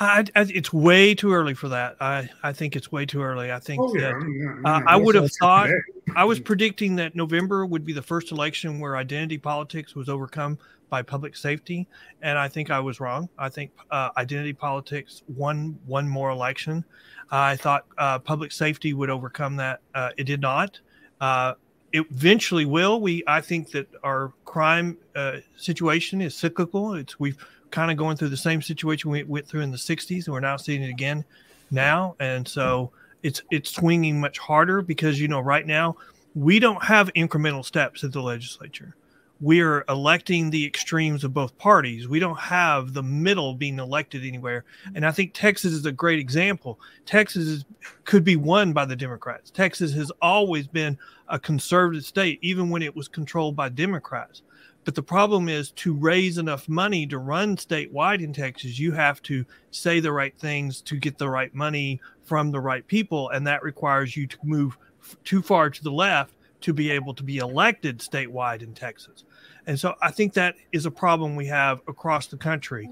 [0.00, 1.96] I, I, it's way too early for that.
[2.00, 3.50] I, I think it's way too early.
[3.50, 5.70] I think oh, yeah, that yeah, yeah, uh, I would have thought
[6.14, 10.58] I was predicting that November would be the first election where identity politics was overcome
[10.88, 11.86] by public safety,
[12.22, 13.28] and I think I was wrong.
[13.38, 16.84] I think uh, identity politics won one more election.
[17.30, 19.80] I thought uh, public safety would overcome that.
[19.94, 20.78] Uh, it did not.
[21.20, 21.54] Uh,
[21.92, 23.00] it eventually will.
[23.00, 26.94] We I think that our crime uh, situation is cyclical.
[26.94, 30.26] It's we've kind of going through the same situation we went through in the 60s
[30.26, 31.24] and we're now seeing it again
[31.70, 32.90] now and so
[33.22, 35.96] it's it's swinging much harder because you know right now
[36.34, 38.94] we don't have incremental steps at the legislature
[39.40, 42.08] we are electing the extremes of both parties.
[42.08, 44.64] We don't have the middle being elected anywhere.
[44.94, 46.80] And I think Texas is a great example.
[47.06, 47.64] Texas is,
[48.04, 49.50] could be won by the Democrats.
[49.50, 54.42] Texas has always been a conservative state, even when it was controlled by Democrats.
[54.88, 59.20] But the problem is to raise enough money to run statewide in Texas, you have
[59.24, 63.28] to say the right things to get the right money from the right people.
[63.28, 64.78] And that requires you to move
[65.24, 69.24] too far to the left to be able to be elected statewide in Texas.
[69.66, 72.88] And so I think that is a problem we have across the country.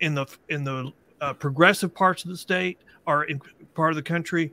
[0.00, 3.40] In the in the uh, progressive parts of the state or in
[3.72, 4.52] part of the country,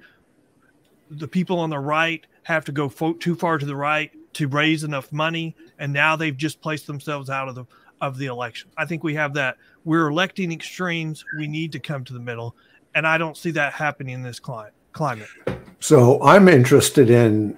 [1.12, 4.47] the people on the right have to go fo- too far to the right to
[4.47, 7.65] raise enough money, and now they've just placed themselves out of the
[8.01, 8.69] of the election.
[8.77, 9.57] I think we have that.
[9.85, 11.23] We're electing extremes.
[11.37, 12.55] We need to come to the middle,
[12.95, 14.73] and I don't see that happening in this climate.
[14.91, 15.29] Climate.
[15.79, 17.57] So I'm interested in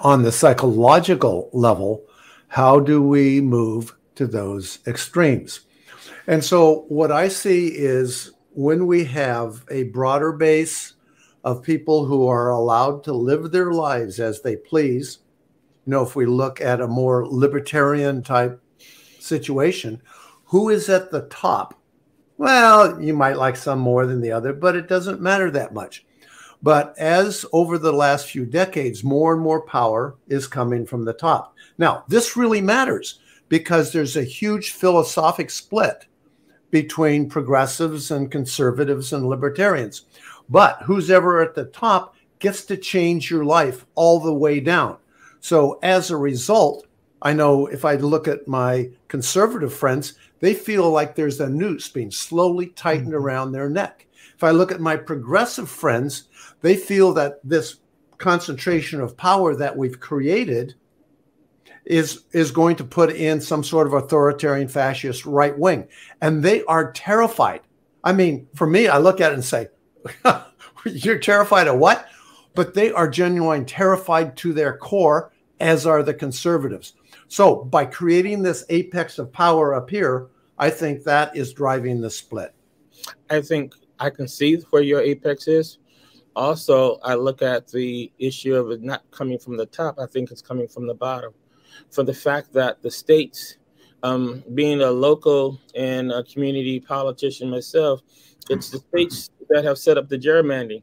[0.00, 2.04] on the psychological level
[2.52, 5.60] how do we move to those extremes?
[6.26, 10.92] And so, what I see is when we have a broader base
[11.44, 15.20] of people who are allowed to live their lives as they please,
[15.84, 18.60] you know, if we look at a more libertarian type
[19.18, 20.00] situation,
[20.44, 21.74] who is at the top?
[22.38, 26.04] Well, you might like some more than the other, but it doesn't matter that much.
[26.62, 31.12] But as over the last few decades, more and more power is coming from the
[31.12, 31.56] top.
[31.78, 33.18] Now, this really matters
[33.48, 36.06] because there's a huge philosophic split
[36.70, 40.06] between progressives and conservatives and libertarians.
[40.48, 44.98] But who's ever at the top gets to change your life all the way down.
[45.42, 46.86] So as a result,
[47.20, 51.88] I know if I look at my conservative friends, they feel like there's a noose
[51.88, 53.16] being slowly tightened mm-hmm.
[53.16, 54.06] around their neck.
[54.36, 56.28] If I look at my progressive friends,
[56.60, 57.80] they feel that this
[58.18, 60.74] concentration of power that we've created
[61.84, 65.88] is is going to put in some sort of authoritarian fascist right wing
[66.20, 67.60] and they are terrified
[68.04, 69.66] i mean for me i look at it and say
[70.84, 72.06] you're terrified of what
[72.54, 75.31] but they are genuinely terrified to their core
[75.62, 76.94] as are the conservatives.
[77.28, 82.10] So by creating this apex of power up here i think that is driving the
[82.10, 82.54] split.
[83.30, 85.78] I think i can see where your apex is.
[86.36, 89.98] Also i look at the issue of it not coming from the top.
[89.98, 91.32] I think it's coming from the bottom.
[91.90, 93.56] For the fact that the states,
[94.02, 98.02] um, being a local and a community politician myself,
[98.50, 100.82] it's the states that have set up the gerrymandering.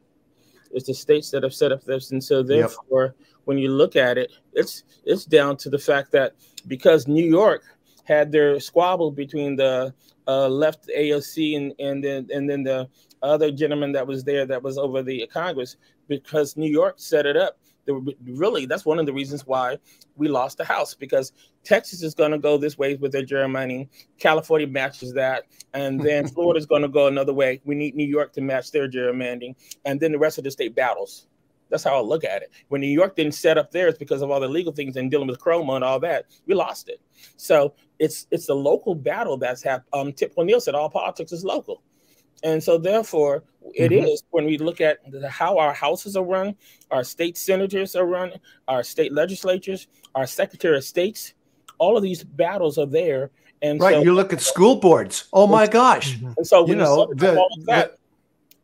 [0.70, 3.26] It's the states that have set up this, and so therefore, yep.
[3.44, 6.34] when you look at it, it's it's down to the fact that
[6.66, 7.64] because New York
[8.04, 9.94] had their squabble between the
[10.26, 12.88] uh, left AOC and and then and then the
[13.22, 15.76] other gentleman that was there that was over the Congress
[16.08, 17.59] because New York set it up.
[18.24, 19.78] Really, that's one of the reasons why
[20.16, 21.32] we lost the House because
[21.64, 23.88] Texas is going to go this way with their gerrymandering.
[24.18, 27.60] California matches that, and then Florida is going to go another way.
[27.64, 30.74] We need New York to match their gerrymandering, and then the rest of the state
[30.74, 31.26] battles.
[31.70, 32.50] That's how I look at it.
[32.68, 35.28] When New York didn't set up theirs because of all the legal things and dealing
[35.28, 37.00] with Cuomo and all that, we lost it.
[37.36, 39.88] So it's it's the local battle that's happened.
[39.92, 41.82] Um, Tip O'Neill said all politics is local.
[42.42, 44.06] And so, therefore, it mm-hmm.
[44.06, 46.56] is when we look at the, how our houses are run,
[46.90, 48.32] our state senators are run,
[48.68, 51.34] our state legislatures, our secretary of states,
[51.78, 53.30] all of these battles are there.
[53.62, 55.28] And right, so, you look at school boards.
[55.32, 56.16] Oh my gosh!
[56.16, 56.32] Mm-hmm.
[56.38, 57.96] And so, you know, the, that,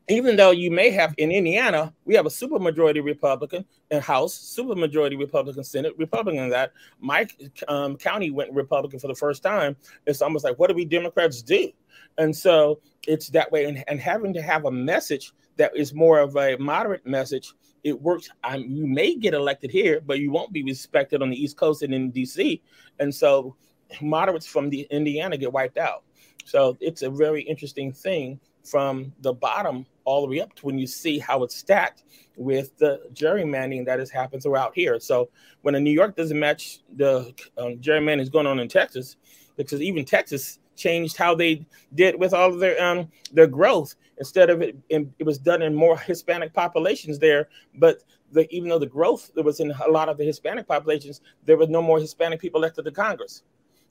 [0.09, 5.19] even though you may have in Indiana, we have a supermajority Republican in House, supermajority
[5.19, 6.73] Republican Senate, Republican that.
[7.01, 7.27] My
[7.69, 9.77] um, county went Republican for the first time.
[10.07, 11.71] It's almost like, what do we Democrats do?
[12.19, 13.65] And so it's that way.
[13.65, 17.53] And, and having to have a message that is more of a moderate message,
[17.85, 18.29] it works.
[18.43, 21.83] I'm, you may get elected here, but you won't be respected on the East Coast
[21.83, 22.61] and in DC.
[22.99, 23.55] And so
[24.01, 26.03] moderates from the Indiana get wiped out.
[26.45, 30.79] So it's a very interesting thing from the bottom all the way up to when
[30.79, 32.05] you see how it's stacked
[32.37, 34.99] with the gerrymandering that has happened throughout here.
[35.01, 35.31] So
[35.63, 39.17] when a New York doesn't match the um, gerrymandering is going on in Texas,
[39.57, 43.95] because even Texas changed how they did with all of their um, their growth.
[44.19, 48.03] Instead of it, it was done in more Hispanic populations there, but
[48.33, 51.57] the, even though the growth that was in a lot of the Hispanic populations, there
[51.57, 53.43] was no more Hispanic people elected to Congress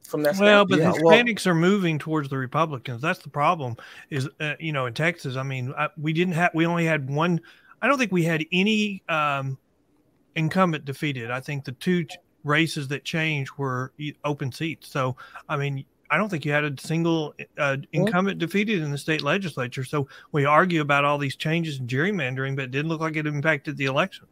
[0.06, 0.38] from that.
[0.38, 3.02] Well, but yeah, Hispanics well, are moving towards the Republicans.
[3.02, 3.76] That's the problem.
[4.10, 7.10] Is uh, you know in Texas, I mean, I, we didn't have we only had
[7.10, 7.42] one.
[7.82, 9.58] I don't think we had any um,
[10.36, 11.32] incumbent defeated.
[11.32, 12.06] I think the two
[12.44, 13.92] races that changed were
[14.24, 14.90] open seats.
[14.90, 15.16] So
[15.50, 19.22] I mean, I don't think you had a single uh, incumbent defeated in the state
[19.22, 19.84] legislature.
[19.84, 23.28] So we argue about all these changes in gerrymandering, but it didn't look like it
[23.28, 24.28] impacted the election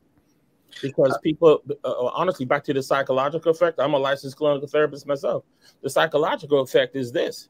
[0.82, 5.07] because people uh, uh, honestly back to the psychological effect i'm a licensed clinical therapist
[5.07, 5.43] myself.
[5.82, 7.49] The psychological effect is this.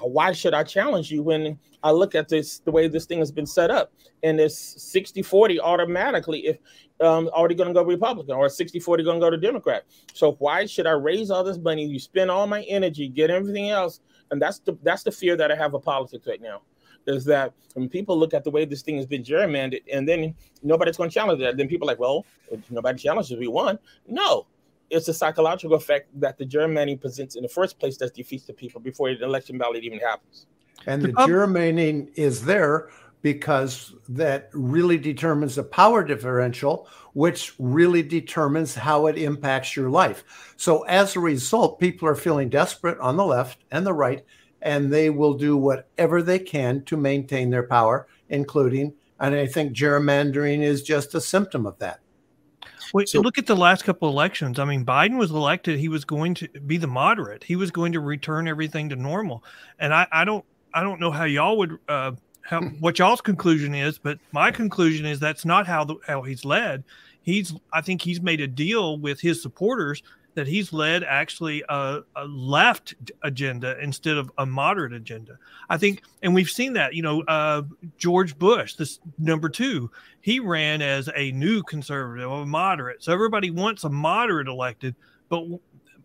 [0.00, 3.30] Why should i challenge you when i look at this the way this thing has
[3.30, 3.92] been set up?
[4.22, 6.58] And it's 60 40 automatically if
[7.00, 9.84] um, already going to go republican or 60 40 going to go to democrat.
[10.14, 11.84] So why should i raise all this money?
[11.84, 14.00] You spend all my energy get everything else.
[14.30, 16.62] And that's the that's the fear that i have of politics right now
[17.06, 20.34] is that when people look at the way this thing has been gerrymandered and then
[20.62, 22.24] nobody's going to challenge that, then people are like, well,
[22.70, 23.78] nobody challenges, we won.
[24.06, 24.46] No,
[24.90, 28.52] it's a psychological effect that the gerrymandering presents in the first place that defeats the
[28.52, 30.46] people before an election ballot even happens.
[30.86, 32.90] And the um, gerrymandering is there
[33.22, 40.54] because that really determines the power differential, which really determines how it impacts your life.
[40.56, 44.24] So as a result, people are feeling desperate on the left and the right
[44.62, 49.72] and they will do whatever they can to maintain their power, including, and I think
[49.72, 52.00] gerrymandering is just a symptom of that.
[52.94, 54.58] Well, so, look at the last couple elections.
[54.58, 57.44] I mean, Biden was elected; he was going to be the moderate.
[57.44, 59.44] He was going to return everything to normal.
[59.78, 60.44] And I, I don't,
[60.74, 65.06] I don't know how y'all would, uh, how what y'all's conclusion is, but my conclusion
[65.06, 66.84] is that's not how the, how he's led.
[67.22, 70.02] He's, I think he's made a deal with his supporters
[70.34, 75.38] that he's led actually a, a, left agenda instead of a moderate agenda.
[75.68, 77.62] I think, and we've seen that, you know, uh,
[77.98, 83.02] George Bush, this number two, he ran as a new conservative, a moderate.
[83.02, 84.94] So everybody wants a moderate elected,
[85.28, 85.44] but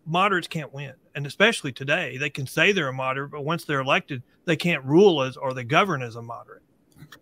[0.06, 0.92] moderates can't win.
[1.14, 4.84] And especially today, they can say they're a moderate, but once they're elected, they can't
[4.84, 6.62] rule as or they govern as a moderate.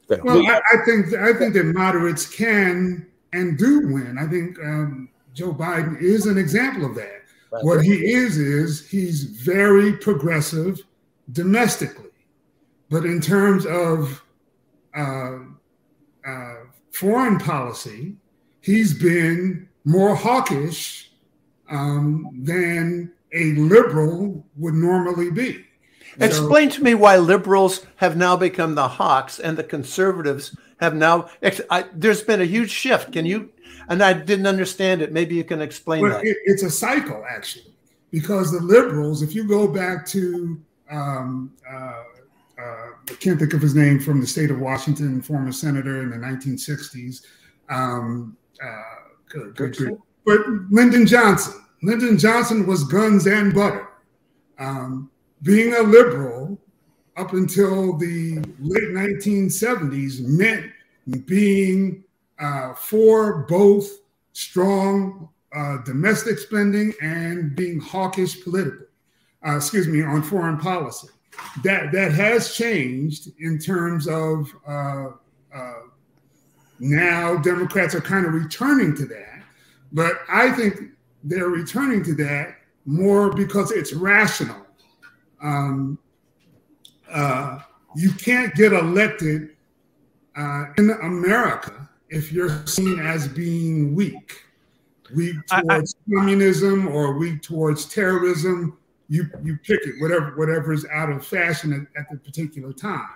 [0.08, 4.16] Well, I, I think I think that moderates can and do win.
[4.18, 7.22] I think um, Joe Biden is an example of that.
[7.52, 7.62] Right.
[7.62, 10.80] What he is is he's very progressive
[11.30, 12.10] domestically,
[12.88, 14.22] but in terms of
[14.96, 15.38] uh,
[16.26, 16.54] uh,
[16.90, 18.16] foreign policy,
[18.62, 21.10] he's been more hawkish
[21.68, 25.66] um, than a liberal would normally be.
[26.18, 30.94] Explain so, to me why liberals have now become the hawks and the conservatives have
[30.94, 31.28] now.
[31.70, 33.12] I, there's been a huge shift.
[33.12, 33.50] Can you
[33.88, 35.12] and I didn't understand it.
[35.12, 36.24] Maybe you can explain well, that.
[36.24, 37.74] It, it's a cycle, actually,
[38.10, 40.60] because the liberals, if you go back to,
[40.90, 42.02] um, uh,
[42.58, 46.10] uh, I can't think of his name from the state of Washington, former senator in
[46.10, 47.22] the 1960s,
[47.68, 48.82] um, uh,
[49.28, 49.98] good, good, good.
[50.24, 51.62] but Lyndon Johnson.
[51.82, 53.88] Lyndon Johnson was guns and butter.
[54.58, 55.10] Um,
[55.42, 56.58] being a liberal
[57.16, 60.70] up until the late 1970s meant
[61.26, 62.04] being
[62.38, 63.88] uh, for both
[64.32, 68.86] strong uh, domestic spending and being hawkish politically.
[69.46, 71.08] uh, excuse me, on foreign policy.
[71.64, 75.08] That that has changed in terms of uh,
[75.54, 75.80] uh,
[76.78, 79.42] now Democrats are kind of returning to that,
[79.92, 80.80] but I think
[81.24, 82.56] they're returning to that
[82.86, 84.66] more because it's rational.
[85.42, 85.98] Um,
[87.10, 87.60] uh,
[87.94, 89.50] you can't get elected
[90.78, 94.44] in America if you're seen as being weak,
[95.14, 98.78] weak towards I, I, communism or weak towards terrorism.
[99.08, 103.08] You you pick it, whatever whatever is out of fashion at, at the particular time.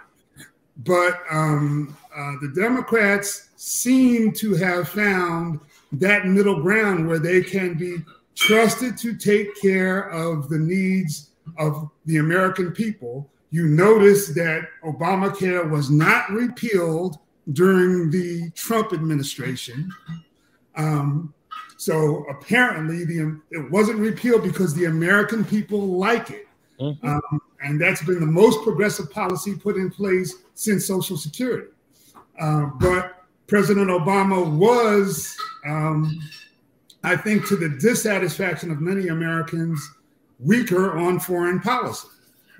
[0.78, 5.60] But um, uh, the Democrats seem to have found
[5.92, 7.96] that middle ground where they can be
[8.34, 13.28] trusted to take care of the needs of the American people.
[13.50, 17.18] You notice that Obamacare was not repealed
[17.52, 19.90] during the Trump administration.
[20.76, 21.34] Um,
[21.76, 26.46] so apparently, the it wasn't repealed because the American people like it,
[26.78, 27.06] mm-hmm.
[27.06, 31.68] um, and that's been the most progressive policy put in place since Social Security.
[32.38, 35.36] Uh, but President Obama was,
[35.66, 36.20] um,
[37.02, 39.80] I think, to the dissatisfaction of many Americans,
[40.38, 42.08] weaker on foreign policy.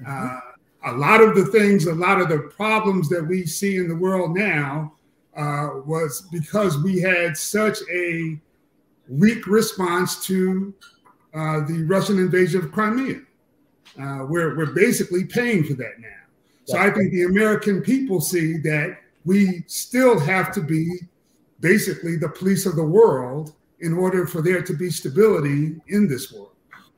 [0.03, 0.37] Mm-hmm.
[0.37, 0.50] Uh,
[0.85, 3.95] a lot of the things, a lot of the problems that we see in the
[3.95, 4.95] world now
[5.37, 8.41] uh, was because we had such a
[9.09, 10.73] weak response to
[11.35, 13.21] uh, the Russian invasion of Crimea.
[14.01, 16.09] Uh, we're, we're basically paying for that now.
[16.65, 20.89] So I think the American people see that we still have to be
[21.59, 26.33] basically the police of the world in order for there to be stability in this
[26.33, 26.53] world.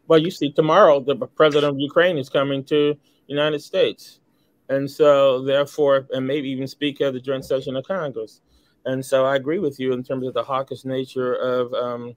[0.08, 2.96] Well, you see, tomorrow the president of Ukraine is coming to
[3.26, 4.20] United States.
[4.68, 8.40] And so, therefore, and maybe even speak at the joint session of Congress.
[8.84, 12.16] And so, I agree with you in terms of the hawkish nature of um,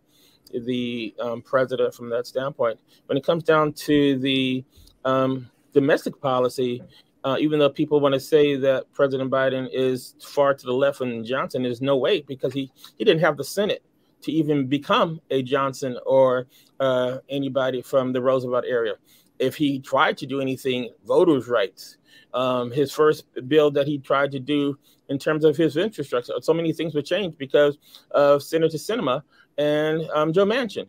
[0.53, 2.79] the um, president from that standpoint.
[3.07, 4.63] When it comes down to the
[5.03, 6.81] um, domestic policy,
[7.23, 11.01] uh, even though people want to say that President Biden is far to the left
[11.01, 13.83] and Johnson, there's no way because he, he didn't have the Senate
[14.21, 16.47] to even become a Johnson or
[16.79, 18.93] uh, anybody from the Roosevelt area
[19.39, 21.97] if he tried to do anything voters' rights.
[22.33, 24.77] Um, his first bill that he tried to do
[25.09, 27.77] in terms of his infrastructure, so many things would change because
[28.11, 29.21] of Senator Sinema
[29.57, 30.87] and um, Joe Manchin.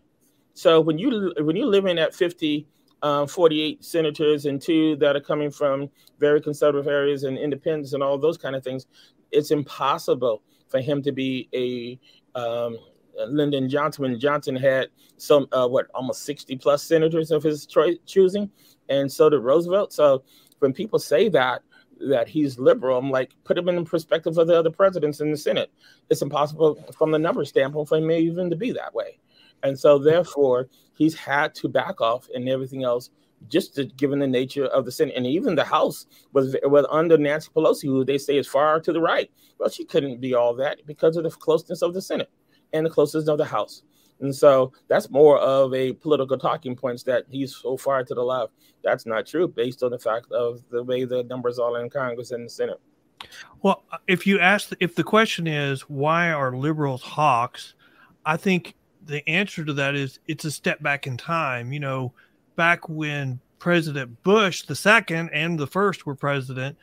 [0.54, 2.66] So when you when you're living at 50,
[3.02, 8.02] uh, 48 senators and two that are coming from very conservative areas and independents and
[8.02, 8.86] all those kind of things,
[9.30, 12.78] it's impossible for him to be a um,
[13.26, 17.66] Lyndon Johnson when Johnson had some uh, what almost 60 plus senators of his
[18.06, 18.50] choosing,
[18.88, 19.92] and so did Roosevelt.
[19.92, 20.22] So
[20.58, 21.62] when people say that
[21.98, 25.30] that he's liberal, I'm like, put him in the perspective of the other presidents in
[25.30, 25.70] the Senate.
[26.10, 29.18] It's impossible from the number standpoint for him even to be that way.
[29.62, 33.10] And so therefore he's had to back off and everything else
[33.48, 35.14] just to, given the nature of the Senate.
[35.16, 38.92] And even the House was, was under Nancy Pelosi, who they say is far to
[38.92, 39.30] the right.
[39.58, 42.30] Well, she couldn't be all that because of the closeness of the Senate
[42.72, 43.82] and the closest of the House.
[44.20, 48.22] And so that's more of a political talking points that he's so far to the
[48.22, 48.52] left.
[48.82, 52.30] That's not true based on the fact of the way the numbers are in Congress
[52.30, 52.80] and the Senate.
[53.62, 57.74] Well, if you ask, if the question is why are liberals hawks,
[58.24, 61.72] I think the answer to that is it's a step back in time.
[61.72, 62.12] You know,
[62.56, 66.76] back when President Bush the second and the first were president,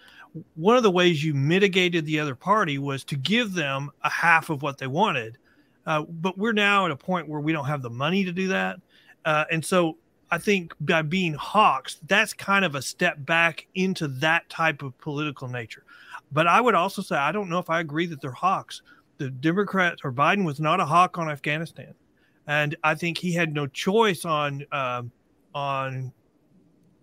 [0.55, 4.49] one of the ways you mitigated the other party was to give them a half
[4.49, 5.37] of what they wanted.
[5.85, 8.47] Uh, but we're now at a point where we don't have the money to do
[8.47, 8.79] that.
[9.25, 9.97] Uh, and so
[10.31, 14.97] I think by being hawks, that's kind of a step back into that type of
[14.97, 15.83] political nature.
[16.31, 18.81] But I would also say, I don't know if I agree that they're hawks.
[19.17, 21.93] The Democrats or Biden was not a hawk on Afghanistan.
[22.47, 25.03] And I think he had no choice on, uh,
[25.53, 26.11] on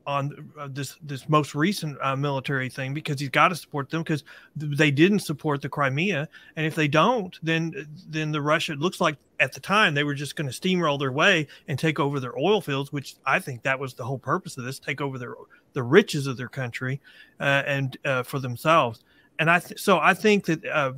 [0.06, 4.02] on uh, this this most recent uh, military thing because he's got to support them
[4.02, 4.24] because
[4.56, 9.16] they didn't support the Crimea, and if they don't, then then the Russia looks like
[9.38, 12.38] at the time they were just going to steamroll their way and take over their
[12.38, 15.34] oil fields, which I think that was the whole purpose of this: take over their
[15.72, 17.00] the riches of their country
[17.38, 19.04] uh, and uh, for themselves.
[19.38, 20.64] And I th- so I think that.
[20.66, 20.92] Uh,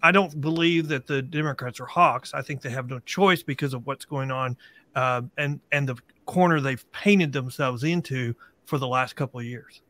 [0.00, 2.32] I don't believe that the Democrats are hawks.
[2.32, 4.56] I think they have no choice because of what's going on
[4.94, 5.96] uh, and and the
[6.28, 9.80] corner they've painted themselves into for the last couple of years.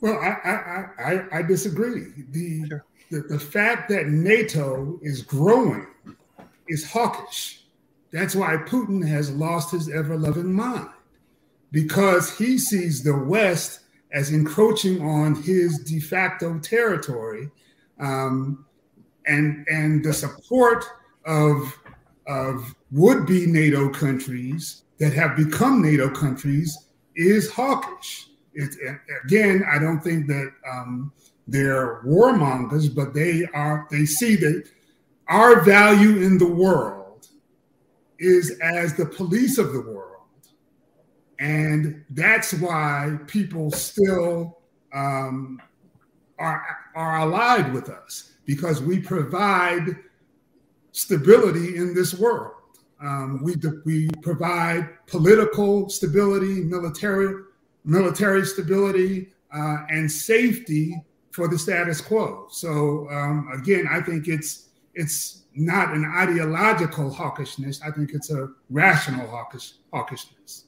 [0.00, 2.06] Well, I I, I, I disagree.
[2.30, 2.84] The, sure.
[3.10, 5.86] the the fact that NATO is growing
[6.66, 7.62] is hawkish.
[8.10, 10.88] That's why Putin has lost his ever loving mind
[11.70, 13.80] because he sees the West
[14.12, 17.50] as encroaching on his de facto territory,
[18.00, 18.64] um,
[19.26, 20.84] and and the support
[21.26, 21.78] of
[22.26, 26.86] of would be NATO countries that have become NATO countries
[27.16, 28.28] is hawkish.
[28.54, 28.74] It,
[29.24, 31.12] again, I don't think that um,
[31.46, 33.86] they're warmongers, but they are.
[33.90, 34.68] They see that
[35.28, 37.28] our value in the world
[38.18, 40.26] is as the police of the world,
[41.38, 44.58] and that's why people still
[44.92, 45.60] um,
[46.38, 46.64] are
[46.94, 49.96] are allied with us because we provide
[50.92, 52.61] stability in this world.
[53.02, 57.44] Um, we we provide political stability, military
[57.84, 62.46] military stability, uh, and safety for the status quo.
[62.50, 67.80] So um, again, I think it's it's not an ideological hawkishness.
[67.84, 70.64] I think it's a rational hawkish hawkishness.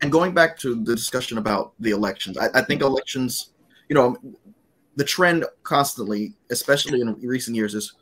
[0.00, 3.50] And going back to the discussion about the elections, I, I think elections,
[3.88, 4.16] you know,
[4.96, 7.94] the trend constantly, especially in recent years, is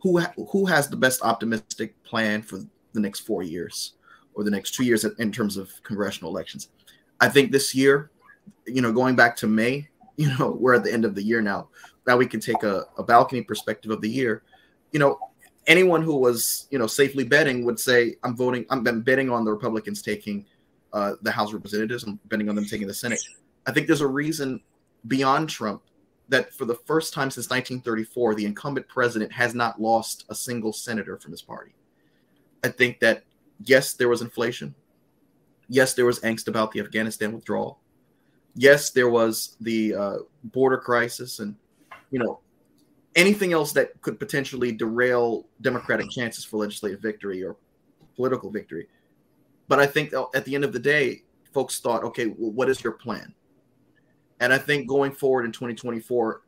[0.00, 0.18] who
[0.50, 2.58] who has the best optimistic plan for
[2.92, 3.94] the next four years
[4.34, 6.68] or the next two years in terms of congressional elections.
[7.20, 8.10] I think this year,
[8.66, 11.40] you know, going back to May, you know, we're at the end of the year
[11.40, 11.68] now.
[12.06, 14.42] Now we can take a, a balcony perspective of the year.
[14.92, 15.18] You know,
[15.66, 19.52] anyone who was, you know, safely betting would say, I'm voting, I'm betting on the
[19.52, 20.46] Republicans taking
[20.92, 23.20] uh, the House Representatives, I'm betting on them taking the Senate.
[23.66, 24.62] I think there's a reason
[25.06, 25.82] beyond Trump
[26.28, 30.72] that for the first time since 1934, the incumbent president has not lost a single
[30.72, 31.72] senator from his party.
[32.62, 33.24] I think that,
[33.64, 34.74] yes, there was inflation.
[35.68, 37.80] Yes, there was angst about the Afghanistan withdrawal.
[38.54, 41.54] Yes, there was the uh, border crisis and,
[42.10, 42.40] you know,
[43.14, 47.56] anything else that could potentially derail Democratic chances for legislative victory or
[48.16, 48.86] political victory.
[49.68, 51.22] But I think at the end of the day,
[51.52, 53.34] folks thought, okay, well, what is your plan?
[54.40, 56.42] And I think going forward in 2024,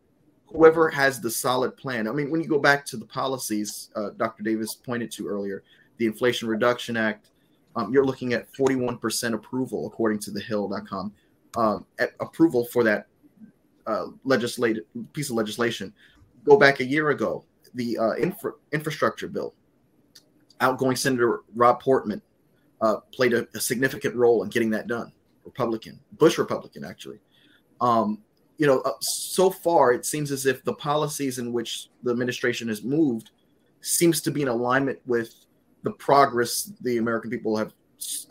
[0.47, 2.09] whoever has the solid plan.
[2.09, 4.43] I mean, when you go back to the policies uh, Dr.
[4.43, 5.63] Davis pointed to earlier,
[5.99, 7.31] the Inflation Reduction Act,
[7.77, 11.13] um, you're looking at 41% approval, according to the Hill.com,
[11.57, 11.87] um,
[12.21, 13.07] approval for that
[13.87, 15.93] uh, legislative piece of legislation.
[16.45, 19.55] Go back a year ago, the uh, infra- infrastructure bill,
[20.61, 22.23] outgoing Senator Rob Portman
[22.81, 25.13] uh, played a, a significant role in getting that done.
[25.45, 27.19] Republican, Bush Republican, actually.
[27.81, 28.19] Um,
[28.59, 32.69] you know, uh, so far it seems as if the policies in which the administration
[32.69, 33.31] has moved
[33.81, 35.35] seems to be in alignment with
[35.83, 37.73] the progress the American people have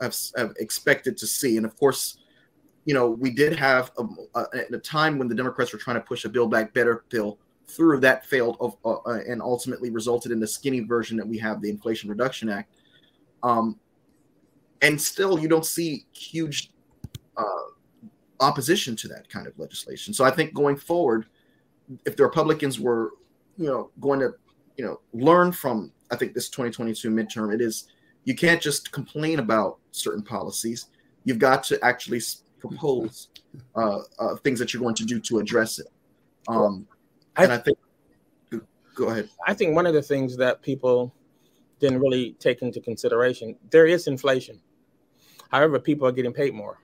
[0.02, 1.58] have, have expected to see.
[1.58, 2.18] And of course,
[2.86, 5.97] you know, we did have a, a, at a time when the Democrats were trying
[5.97, 9.91] to push a Build Back Better bill through that failed of, uh, uh, and ultimately
[9.91, 12.74] resulted in the skinny version that we have, the Inflation Reduction Act.
[13.43, 13.80] Um,
[14.82, 16.72] and still, you don't see huge
[17.38, 17.43] uh,
[18.39, 20.13] opposition to that kind of legislation.
[20.13, 21.25] So I think going forward,
[22.05, 23.11] if the Republicans were,
[23.57, 24.33] you know, going to,
[24.77, 27.87] you know, learn from I think this 2022 midterm, it is
[28.23, 30.87] you can't just complain about certain policies.
[31.23, 32.21] You've got to actually
[32.59, 33.29] propose
[33.75, 35.87] uh, uh, things that you're going to do to address it.
[36.47, 36.87] Um,
[37.37, 37.77] and I think,
[38.95, 39.29] go ahead.
[39.47, 41.13] I think one of the things that people
[41.79, 44.59] didn't really take into consideration there is inflation.
[45.49, 46.79] However, people are getting paid more.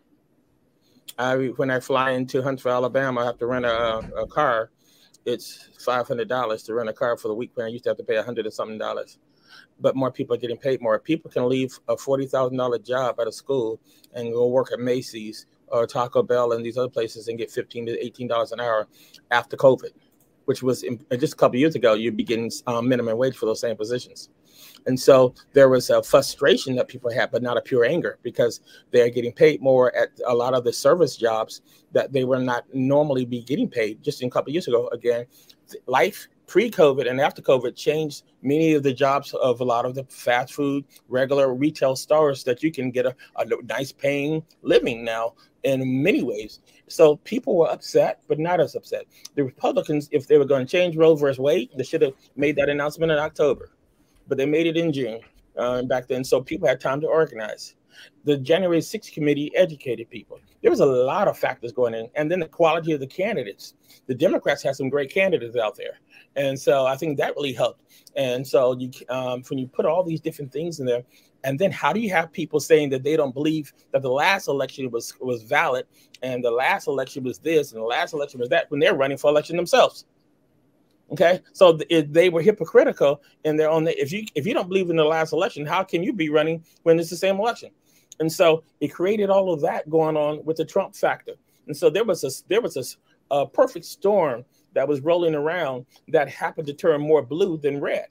[1.18, 4.72] I when I fly into Huntsville, Alabama, I have to rent a, a car.
[5.26, 7.52] It's five hundred dollars to rent a car for the week.
[7.56, 9.18] When I used to have to pay a hundred or something dollars,
[9.80, 11.00] but more people are getting paid more.
[11.00, 13.80] People can leave a forty thousand dollar job at a school
[14.14, 17.86] and go work at Macy's or Taco Bell and these other places and get fifteen
[17.86, 18.88] to eighteen dollars an hour
[19.32, 19.92] after COVID,
[20.46, 21.94] which was in, just a couple years ago.
[21.94, 24.30] You'd be getting um, minimum wage for those same positions.
[24.86, 28.62] And so there was a frustration that people had, but not a pure anger because
[28.92, 31.62] they're getting paid more at a lot of the service jobs
[31.92, 34.88] that they were not normally be getting paid just a couple years ago.
[34.90, 35.26] Again,
[35.88, 40.04] life pre-COVID and after COVID changed many of the jobs of a lot of the
[40.04, 45.34] fast food, regular retail stores that you can get a, a nice paying living now
[45.64, 46.60] in many ways.
[46.88, 49.06] So people were upset, but not as upset.
[49.34, 52.56] The Republicans, if they were going to change Roe versus Wade, they should have made
[52.58, 53.72] that announcement in October
[54.28, 55.20] but they made it in June
[55.58, 56.24] uh, back then.
[56.24, 57.76] So people had time to organize.
[58.26, 60.40] The January 6th committee educated people.
[60.62, 62.10] There was a lot of factors going in.
[62.16, 63.76] And then the quality of the candidates.
[64.08, 66.00] The Democrats had some great candidates out there.
[66.36, 67.82] And so I think that really helped.
[68.18, 71.04] And so you, um, when you put all these different things in there,
[71.46, 74.48] and then how do you have people saying that they don't believe that the last
[74.48, 75.86] election was was valid,
[76.24, 79.18] and the last election was this, and the last election was that, when they're running
[79.18, 80.06] for election themselves?
[81.12, 84.68] Okay, so if they were hypocritical and they're on the if you if you don't
[84.68, 87.70] believe in the last election, how can you be running when it's the same election?
[88.20, 91.34] And so it created all of that going on with the Trump factor.
[91.68, 92.76] And so there was a there was
[93.30, 97.80] a, a perfect storm that was rolling around that happened to turn more blue than
[97.80, 98.08] red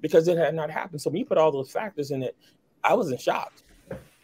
[0.00, 1.00] because it had not happened.
[1.00, 2.36] So when you put all those factors in it,
[2.84, 3.64] I wasn't shocked.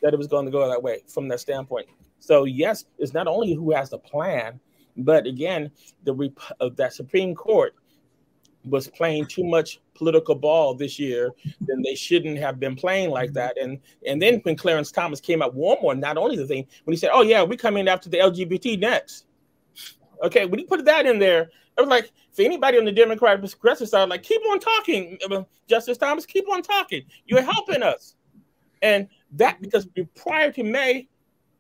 [0.02, 1.88] that it was going to go that way from that standpoint.
[2.18, 4.60] So yes, it's not only who has the plan,
[4.96, 5.70] but again,
[6.04, 7.74] the uh, that Supreme Court
[8.64, 13.30] was playing too much political ball this year, then they shouldn't have been playing like
[13.30, 13.34] mm-hmm.
[13.34, 13.58] that.
[13.58, 16.92] And and then when Clarence Thomas came out one more, not only the thing when
[16.92, 19.26] he said, "Oh yeah, we're coming after the LGBT next,"
[20.22, 23.48] okay, when he put that in there, it was like for anybody on the Democratic
[23.50, 25.18] progressive side, like keep on talking,
[25.68, 27.02] Justice Thomas, keep on talking.
[27.26, 28.14] You're helping us,
[28.80, 31.08] and that because prior to May,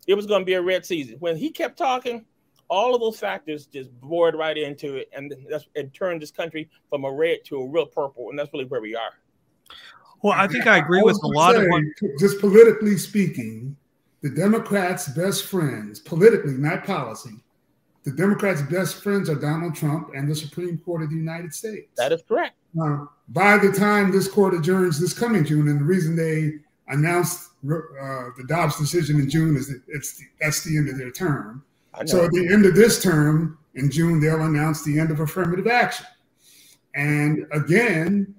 [0.06, 1.16] it was going to be a red season.
[1.18, 2.24] When he kept talking,
[2.72, 6.70] all of those factors just bored right into it, and that's it turned this country
[6.88, 9.12] from a red to a real purple, and that's really where we are.
[10.22, 11.82] Well, I think I agree I with a lot say, of what.
[12.18, 13.76] Just politically speaking,
[14.22, 17.34] the Democrats' best friends, politically, not policy,
[18.04, 21.88] the Democrats' best friends are Donald Trump and the Supreme Court of the United States.
[21.96, 22.56] That is correct.
[22.72, 26.54] Now, by the time this court adjourns this coming June, and the reason they
[26.88, 30.96] announced uh, the Dobbs decision in June is that it's the, that's the end of
[30.96, 31.62] their term.
[32.06, 35.66] So at the end of this term in June, they'll announce the end of affirmative
[35.66, 36.06] action.
[36.94, 38.34] And again,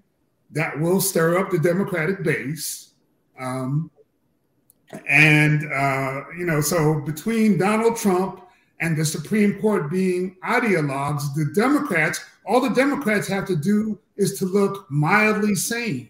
[0.52, 2.92] that will stir up the Democratic base.
[3.40, 3.90] Um,
[5.08, 8.42] and, uh, you know, so between Donald Trump
[8.80, 14.38] and the Supreme Court being ideologues, the Democrats, all the Democrats have to do is
[14.40, 16.10] to look mildly sane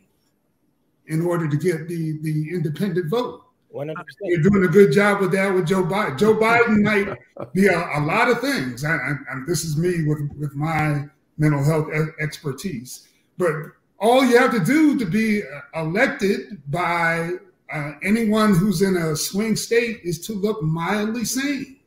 [1.07, 3.43] in order to get the, the independent vote.
[3.73, 3.95] 100%.
[4.21, 6.17] You're doing a good job with that with Joe Biden.
[6.17, 8.85] Joe Biden might be a, a lot of things.
[8.85, 9.15] I, I,
[9.47, 11.05] this is me with, with my
[11.37, 13.07] mental health expertise.
[13.37, 13.51] But
[13.99, 17.31] all you have to do to be uh, elected by
[17.71, 21.77] uh, anyone who's in a swing state is to look mildly sane.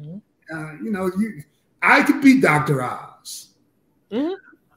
[0.00, 0.18] Mm-hmm.
[0.56, 1.42] Uh, you know, you,
[1.82, 2.82] I could be Dr.
[2.82, 3.48] Oz.
[4.10, 4.34] Mm-hmm.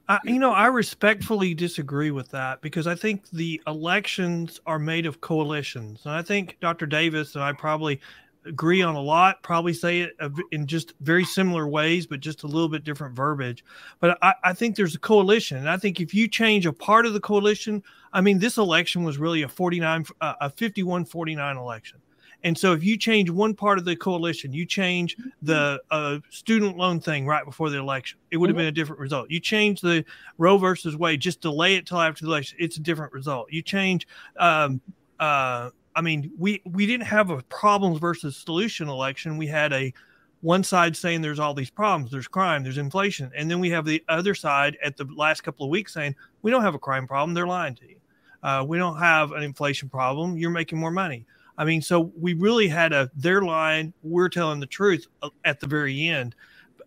[0.10, 5.06] I, you know, I respectfully disagree with that because I think the elections are made
[5.06, 6.02] of coalitions.
[6.06, 6.88] And I think Dr.
[6.88, 8.02] Davis and I probably
[8.46, 10.18] agree on a lot, probably say it
[10.52, 13.64] in just very similar ways, but just a little bit different verbiage.
[14.00, 15.58] But I, I think there's a coalition.
[15.58, 19.04] And I think if you change a part of the coalition, I mean, this election
[19.04, 22.00] was really a 49, uh, a 51 49 election.
[22.44, 26.78] And so if you change one part of the coalition, you change the uh, student
[26.78, 28.62] loan thing right before the election, it would have mm-hmm.
[28.62, 29.30] been a different result.
[29.30, 30.06] You change the
[30.38, 33.52] Roe versus Wade, just delay it till after the election, it's a different result.
[33.52, 34.80] You change, um,
[35.20, 39.38] uh, I mean, we we didn't have a problems versus solution election.
[39.38, 39.94] We had a
[40.42, 43.86] one side saying there's all these problems, there's crime, there's inflation, and then we have
[43.86, 47.06] the other side at the last couple of weeks saying we don't have a crime
[47.06, 47.34] problem.
[47.34, 47.98] They're lying to you.
[48.42, 50.38] Uh, we don't have an inflation problem.
[50.38, 51.26] You're making more money.
[51.60, 55.60] I mean, so we really had a their line, we're telling the truth uh, at
[55.60, 56.34] the very end.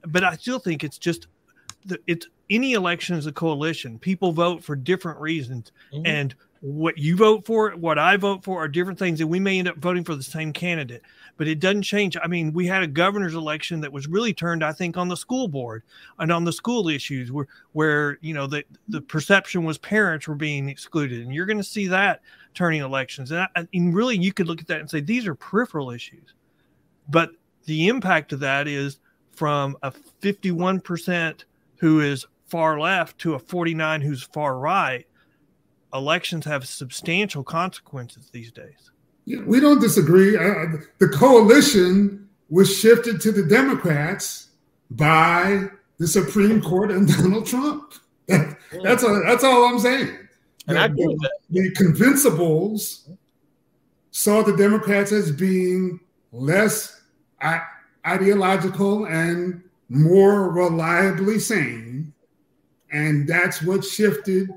[0.07, 1.27] But I still think it's just
[2.07, 3.99] it's any election is a coalition.
[3.99, 6.07] People vote for different reasons, mm-hmm.
[6.07, 9.59] and what you vote for, what I vote for, are different things, and we may
[9.59, 11.03] end up voting for the same candidate.
[11.37, 12.17] But it doesn't change.
[12.23, 15.17] I mean, we had a governor's election that was really turned, I think, on the
[15.17, 15.83] school board
[16.21, 20.37] and on the school issues, where where you know the the perception was parents were
[20.37, 22.21] being excluded, and you're going to see that
[22.55, 23.33] turning elections.
[23.33, 26.35] And, I, and really, you could look at that and say these are peripheral issues.
[27.09, 27.31] But
[27.65, 29.01] the impact of that is
[29.33, 31.45] from a 51%
[31.77, 35.07] who is far left to a 49 who's far right.
[35.95, 38.91] Elections have substantial consequences these days.
[39.25, 40.37] Yeah, we don't disagree.
[40.37, 44.49] Uh, the coalition was shifted to the Democrats
[44.91, 45.69] by
[45.99, 47.95] the Supreme Court and Donald Trump.
[48.27, 50.19] That, that's a, that's all I'm saying.
[50.69, 53.09] And the, I agree the, the convincibles
[54.11, 56.01] saw the Democrats as being
[56.33, 57.03] less
[58.07, 62.13] ideological and more reliably sane.
[62.93, 64.51] And that's what shifted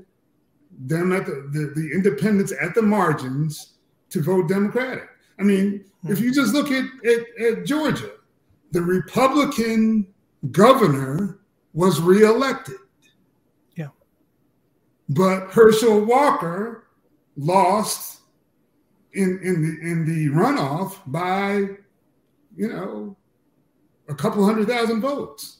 [0.78, 3.74] them at the, the, the independents at the margins
[4.10, 5.08] to vote Democratic.
[5.38, 6.12] I mean, hmm.
[6.12, 8.12] if you just look at, at, at Georgia,
[8.72, 10.06] the Republican
[10.50, 11.38] governor
[11.72, 12.76] was reelected.
[13.76, 13.88] Yeah.
[15.08, 16.84] But Herschel Walker
[17.36, 18.20] lost
[19.12, 21.56] in in the in the runoff by,
[22.56, 23.16] you know,
[24.08, 25.58] a couple hundred thousand votes.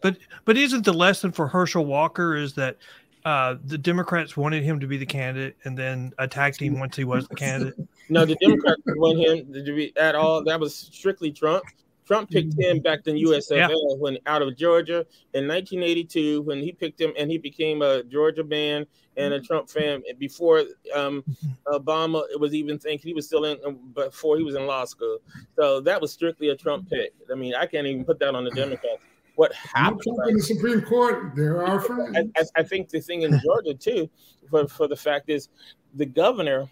[0.00, 2.76] But but isn't the lesson for Herschel Walker is that
[3.24, 7.04] uh, the Democrats wanted him to be the candidate and then attacked him once he
[7.04, 7.74] was the candidate?
[8.08, 10.44] No, the Democrats want him to be at all.
[10.44, 11.64] That was strictly Trump.
[12.06, 13.96] Trump picked him back in USFL yeah.
[13.98, 18.44] when out of Georgia in 1982 when he picked him and he became a Georgia
[18.44, 18.84] man
[19.16, 20.64] and a Trump fan before
[20.94, 21.24] um,
[21.66, 25.18] Obama was even thinking he was still in um, before he was in law school.
[25.56, 27.14] So that was strictly a Trump pick.
[27.32, 29.00] I mean, I can't even put that on the Democrats.
[29.36, 30.30] What happened right?
[30.30, 31.34] in the Supreme Court?
[31.34, 31.80] There are
[32.12, 32.16] friends.
[32.36, 34.08] I, I, think the thing in Georgia too,
[34.48, 35.48] for, for the fact is,
[35.94, 36.68] the governor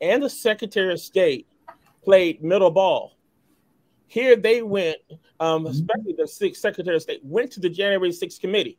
[0.00, 1.46] and the Secretary of State
[2.02, 3.16] played middle ball.
[4.06, 4.98] Here they went,
[5.40, 5.72] um, mm-hmm.
[5.72, 8.78] especially the six Secretary of State went to the January 6th committee.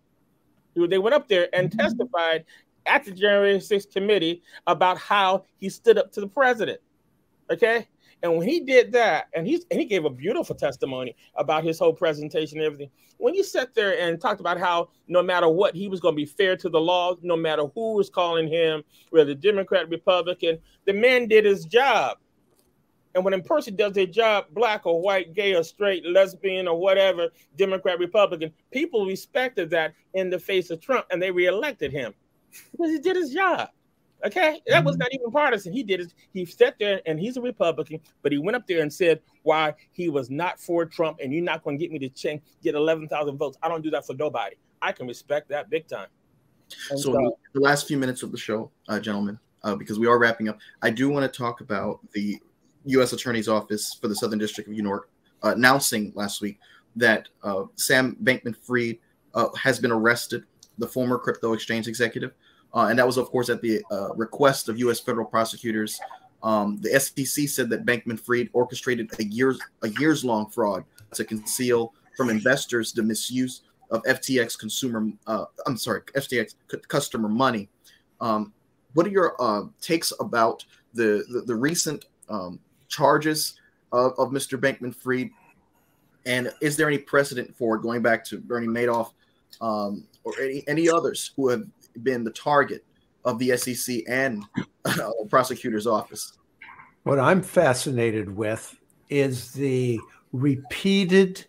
[0.76, 1.80] They went up there and mm-hmm.
[1.80, 2.45] testified
[2.86, 6.80] at the January 6th committee about how he stood up to the president.
[7.49, 7.88] Okay.
[8.24, 11.78] And when he did that, and he's and he gave a beautiful testimony about his
[11.78, 12.89] whole presentation and everything.
[13.18, 16.18] When he sat there and talked about how no matter what, he was going to
[16.18, 20.93] be fair to the law, no matter who was calling him, whether Democrat, Republican, the
[20.93, 22.18] man did his job.
[23.13, 26.78] And when a person does their job, black or white, gay or straight, lesbian or
[26.78, 32.13] whatever, Democrat, Republican, people respected that in the face of Trump and they reelected him
[32.72, 33.70] because he did his job.
[34.26, 35.01] Okay, that was mm-hmm.
[35.01, 35.71] not even partisan.
[35.71, 36.13] He did it.
[36.34, 39.76] He sat there and he's a Republican, but he went up there and said why
[39.91, 42.73] he was not for Trump, and you're not going to get me to change, get
[42.73, 43.57] 11,000 votes.
[43.61, 44.55] I don't do that for nobody.
[44.82, 46.07] I can respect that big time.
[46.69, 50.17] So, so, the last few minutes of the show, uh, gentlemen, uh, because we are
[50.17, 52.39] wrapping up, I do want to talk about the
[52.86, 53.13] U.S.
[53.13, 55.09] Attorney's Office for the Southern District of New York
[55.43, 56.59] uh, announcing last week
[56.95, 58.97] that uh, Sam Bankman-Fried
[59.36, 60.45] uh, has been arrested,
[60.78, 62.32] the former crypto exchange executive.
[62.76, 64.99] Uh, and that was, of course, at the uh, request of U.S.
[64.99, 65.99] federal prosecutors.
[66.43, 71.93] Um, the SEC said that Bankman-Fried orchestrated a years a years long fraud to conceal
[72.17, 75.09] from investors the misuse of FTX consumer.
[75.26, 76.55] Uh, I'm sorry, FTX
[76.88, 77.69] customer money.
[78.21, 78.53] Um,
[78.93, 82.59] what are your uh, takes about the the, the recent um,
[82.89, 83.55] charges
[83.91, 84.59] of, of Mr.
[84.59, 85.30] Bankman-Fried?
[86.26, 89.11] And is there any precedent for going back to Bernie Madoff
[89.61, 91.65] um, or any, any others who have
[92.03, 92.83] been the target
[93.23, 94.43] of the SEC and
[94.85, 96.37] uh, prosecutor's office.
[97.03, 98.75] What I'm fascinated with
[99.09, 99.99] is the
[100.31, 101.45] repeated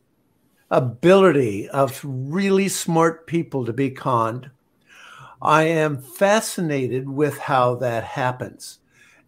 [0.71, 4.51] ability of really smart people to be conned.
[5.41, 8.79] I am fascinated with how that happens.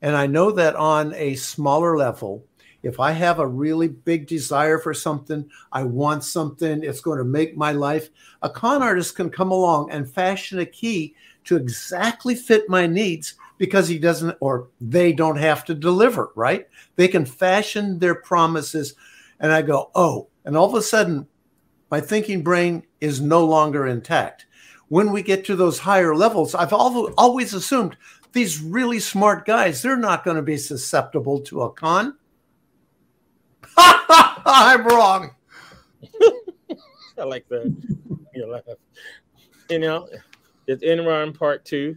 [0.00, 2.44] And I know that on a smaller level,
[2.82, 7.24] if I have a really big desire for something, I want something, it's going to
[7.24, 8.10] make my life,
[8.42, 11.14] a con artist can come along and fashion a key
[11.44, 16.68] to exactly fit my needs because he doesn't or they don't have to deliver, right?
[16.96, 18.94] They can fashion their promises.
[19.40, 21.26] And I go, oh, and all of a sudden,
[21.90, 24.46] my thinking brain is no longer intact.
[24.88, 27.96] When we get to those higher levels, I've always assumed
[28.32, 32.16] these really smart guys, they're not going to be susceptible to a con
[34.44, 35.30] I'm wrong.
[37.16, 37.74] I like that.
[38.34, 38.60] You know,
[39.70, 40.08] you know
[40.66, 41.96] it's Enron part two.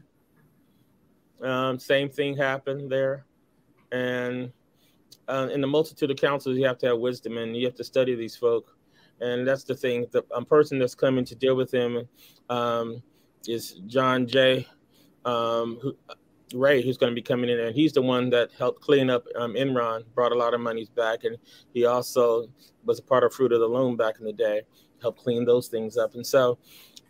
[1.42, 3.26] Um, same thing happened there,
[3.92, 4.52] and
[5.28, 7.84] uh, in the multitude of councils, you have to have wisdom and you have to
[7.84, 8.78] study these folk,
[9.22, 10.06] and that's the thing.
[10.12, 12.08] The um, person that's coming to deal with him
[12.50, 13.02] um,
[13.48, 14.68] is John J.,
[15.26, 15.96] um, who
[16.54, 19.26] Ray, who's going to be coming in, and he's the one that helped clean up
[19.36, 21.38] um, Enron, brought a lot of monies back, and
[21.74, 22.48] he also
[22.84, 24.62] was a part of Fruit of the Loom back in the day,
[25.02, 26.16] helped clean those things up.
[26.16, 26.58] And so,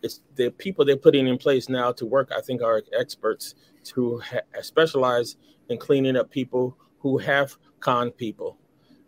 [0.01, 2.31] it's the people they're putting in place now to work.
[2.35, 3.55] I think are experts
[3.93, 5.37] who ha- specialize
[5.69, 8.57] in cleaning up people who have con people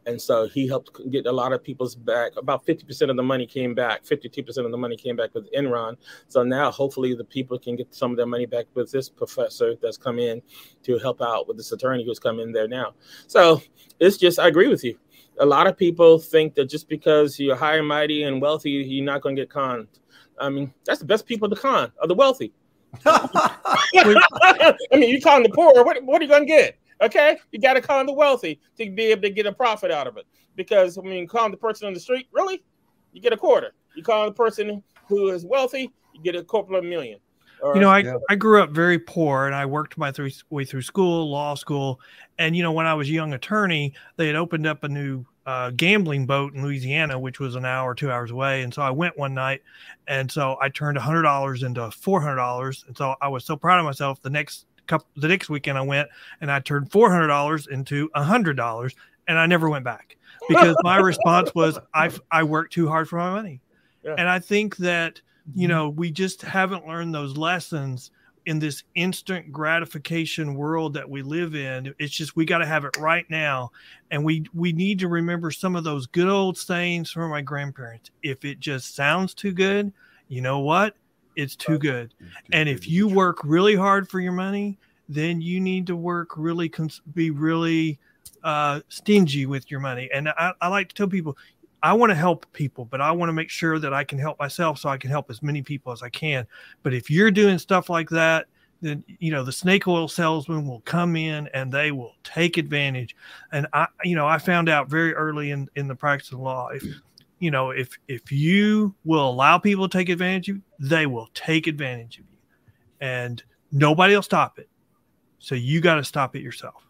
[0.06, 2.34] and so he helped get a lot of people's back.
[2.38, 4.04] About 50% of the money came back.
[4.04, 5.96] 52% of the money came back with Enron.
[6.28, 9.76] So now hopefully the people can get some of their money back with this professor
[9.82, 10.42] that's come in
[10.84, 12.94] to help out with this attorney who's come in there now.
[13.28, 13.62] So
[14.00, 14.98] it's just, I agree with you.
[15.40, 19.06] A lot of people think that just because you're high and mighty and wealthy, you're
[19.06, 19.88] not going to get conned.
[20.40, 22.54] I mean, that's the best people to con are the wealthy.
[23.06, 26.78] I mean, you con the poor, what, what are you going to get?
[27.04, 30.08] Okay, you got to con the wealthy to be able to get a profit out
[30.08, 30.26] of it.
[30.56, 32.64] Because I mean, con the person on the street, really,
[33.12, 33.74] you get a quarter.
[33.96, 37.20] You con the person who is wealthy, you get a couple of million.
[37.62, 38.18] Or, you know, I, yeah.
[38.30, 42.00] I grew up very poor and I worked my th- way through school, law school.
[42.38, 45.26] And, you know, when I was a young attorney, they had opened up a new
[45.46, 48.64] uh, gambling boat in Louisiana, which was an hour, two hours away.
[48.64, 49.62] And so I went one night.
[50.08, 52.88] And so I turned a $100 into $400.
[52.88, 54.22] And so I was so proud of myself.
[54.22, 56.10] The next couple the next weekend I went
[56.42, 58.94] and I turned four hundred dollars into a hundred dollars
[59.28, 60.18] and I never went back.
[60.48, 63.62] Because my response was I I worked too hard for my money.
[64.04, 64.16] Yeah.
[64.18, 65.22] And I think that
[65.56, 65.76] you mm-hmm.
[65.76, 68.12] know we just haven't learned those lessons
[68.46, 71.96] in this instant gratification world that we live in.
[71.98, 73.72] It's just we got to have it right now.
[74.12, 78.12] And we we need to remember some of those good old sayings from my grandparents.
[78.22, 79.94] If it just sounds too good
[80.34, 80.96] you know what
[81.36, 82.14] it's too good.
[82.52, 84.78] And if you work really hard for your money,
[85.10, 88.00] then you need to work really, cons- be really
[88.44, 90.10] uh, stingy with your money.
[90.14, 91.38] And I, I like to tell people,
[91.82, 94.40] I want to help people, but I want to make sure that I can help
[94.40, 96.48] myself so I can help as many people as I can.
[96.82, 98.48] But if you're doing stuff like that,
[98.82, 103.16] then you know the snake oil salesman will come in and they will take advantage.
[103.52, 106.68] And I, you know, I found out very early in in the practice of law
[106.68, 106.84] if
[107.44, 111.30] you know if if you will allow people to take advantage of you, they will
[111.34, 112.38] take advantage of you,
[113.02, 114.70] and nobody will stop it.
[115.40, 116.88] So you got to stop it yourself.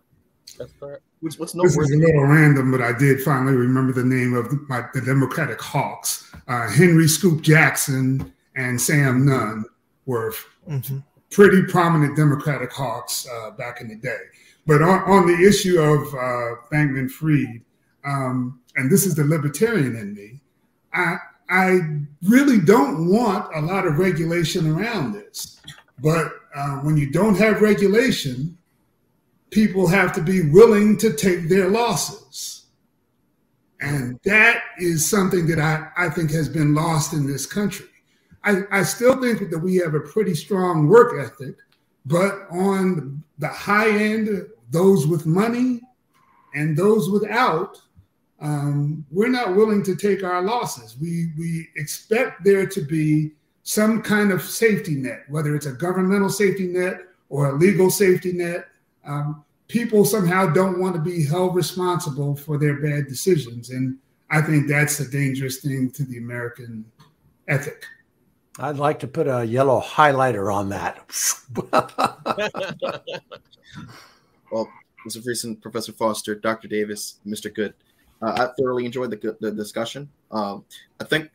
[0.59, 1.01] That's correct.
[1.21, 4.51] What's, what's This is a little random, but I did finally remember the name of
[4.69, 6.31] my, the Democratic Hawks.
[6.47, 9.65] Uh, Henry Scoop Jackson and Sam Nunn
[10.05, 10.33] were
[10.69, 11.03] Mhm.
[11.31, 14.19] pretty prominent Democratic hawks uh, back in the day.
[14.67, 17.61] But on, on the issue of uh, Bankman Fried,
[18.05, 20.41] um, and this is the libertarian in me,
[20.93, 21.17] I,
[22.23, 25.59] really don't want a lot of regulation around this.
[25.99, 28.57] But uh, when you don't have regulation,
[29.51, 32.65] people have to be willing to take their losses.
[33.81, 37.87] And that is something that I, I think has been lost in this country.
[38.43, 41.55] I, I still think that we have a pretty strong work ethic,
[42.05, 45.81] but on the high end, those with money
[46.55, 47.81] and those without,
[48.43, 50.97] um, we're not willing to take our losses.
[50.99, 53.31] We we expect there to be
[53.63, 58.33] some kind of safety net, whether it's a governmental safety net or a legal safety
[58.33, 58.67] net.
[59.05, 63.97] Um, people somehow don't want to be held responsible for their bad decisions, and
[64.29, 66.83] I think that's a dangerous thing to the American
[67.47, 67.85] ethic.
[68.59, 70.99] I'd like to put a yellow highlighter on that.
[74.51, 74.69] Well,
[75.07, 75.25] Mr.
[75.25, 76.67] Friesen, Professor Foster, Dr.
[76.67, 77.51] Davis, Mr.
[77.51, 77.73] Good.
[78.23, 80.09] Uh, I thoroughly enjoyed the, the discussion.
[80.31, 80.63] Um,
[80.99, 81.29] I think,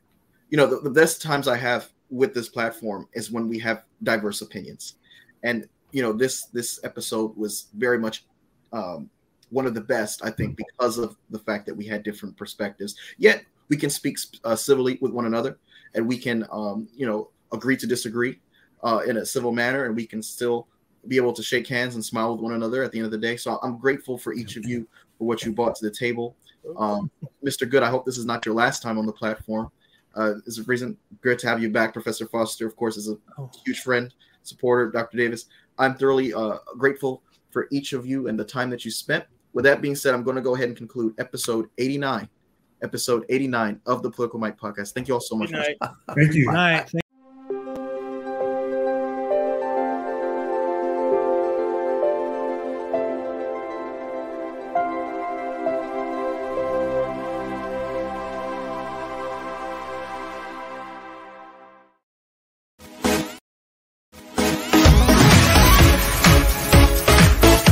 [0.50, 3.82] you know, the, the best times I have with this platform is when we have
[4.02, 4.94] diverse opinions,
[5.42, 8.24] and you know, this this episode was very much
[8.72, 9.10] um,
[9.50, 12.94] one of the best, I think, because of the fact that we had different perspectives.
[13.18, 15.58] Yet we can speak uh, civilly with one another,
[15.94, 18.40] and we can, um, you know, agree to disagree
[18.82, 20.66] uh, in a civil manner, and we can still
[21.06, 23.18] be able to shake hands and smile with one another at the end of the
[23.18, 23.36] day.
[23.36, 24.86] So I'm grateful for each of you
[25.16, 26.36] for what you brought to the table.
[26.76, 27.10] Um,
[27.44, 27.68] Mr.
[27.68, 29.70] Good, I hope this is not your last time on the platform.
[30.14, 32.66] Uh, is a reason good to have you back, Professor Foster.
[32.66, 33.50] Of course, is a Oh.
[33.64, 35.16] huge friend, supporter, Dr.
[35.16, 35.46] Davis.
[35.78, 39.24] I'm thoroughly uh, grateful for each of you and the time that you spent.
[39.52, 42.28] With that being said, I'm going to go ahead and conclude episode 89,
[42.82, 44.92] episode 89 of the Political Mike podcast.
[44.92, 45.50] Thank you all so much.
[45.50, 45.76] Good night.
[46.14, 46.46] Thank you.
[46.46, 46.90] Good night.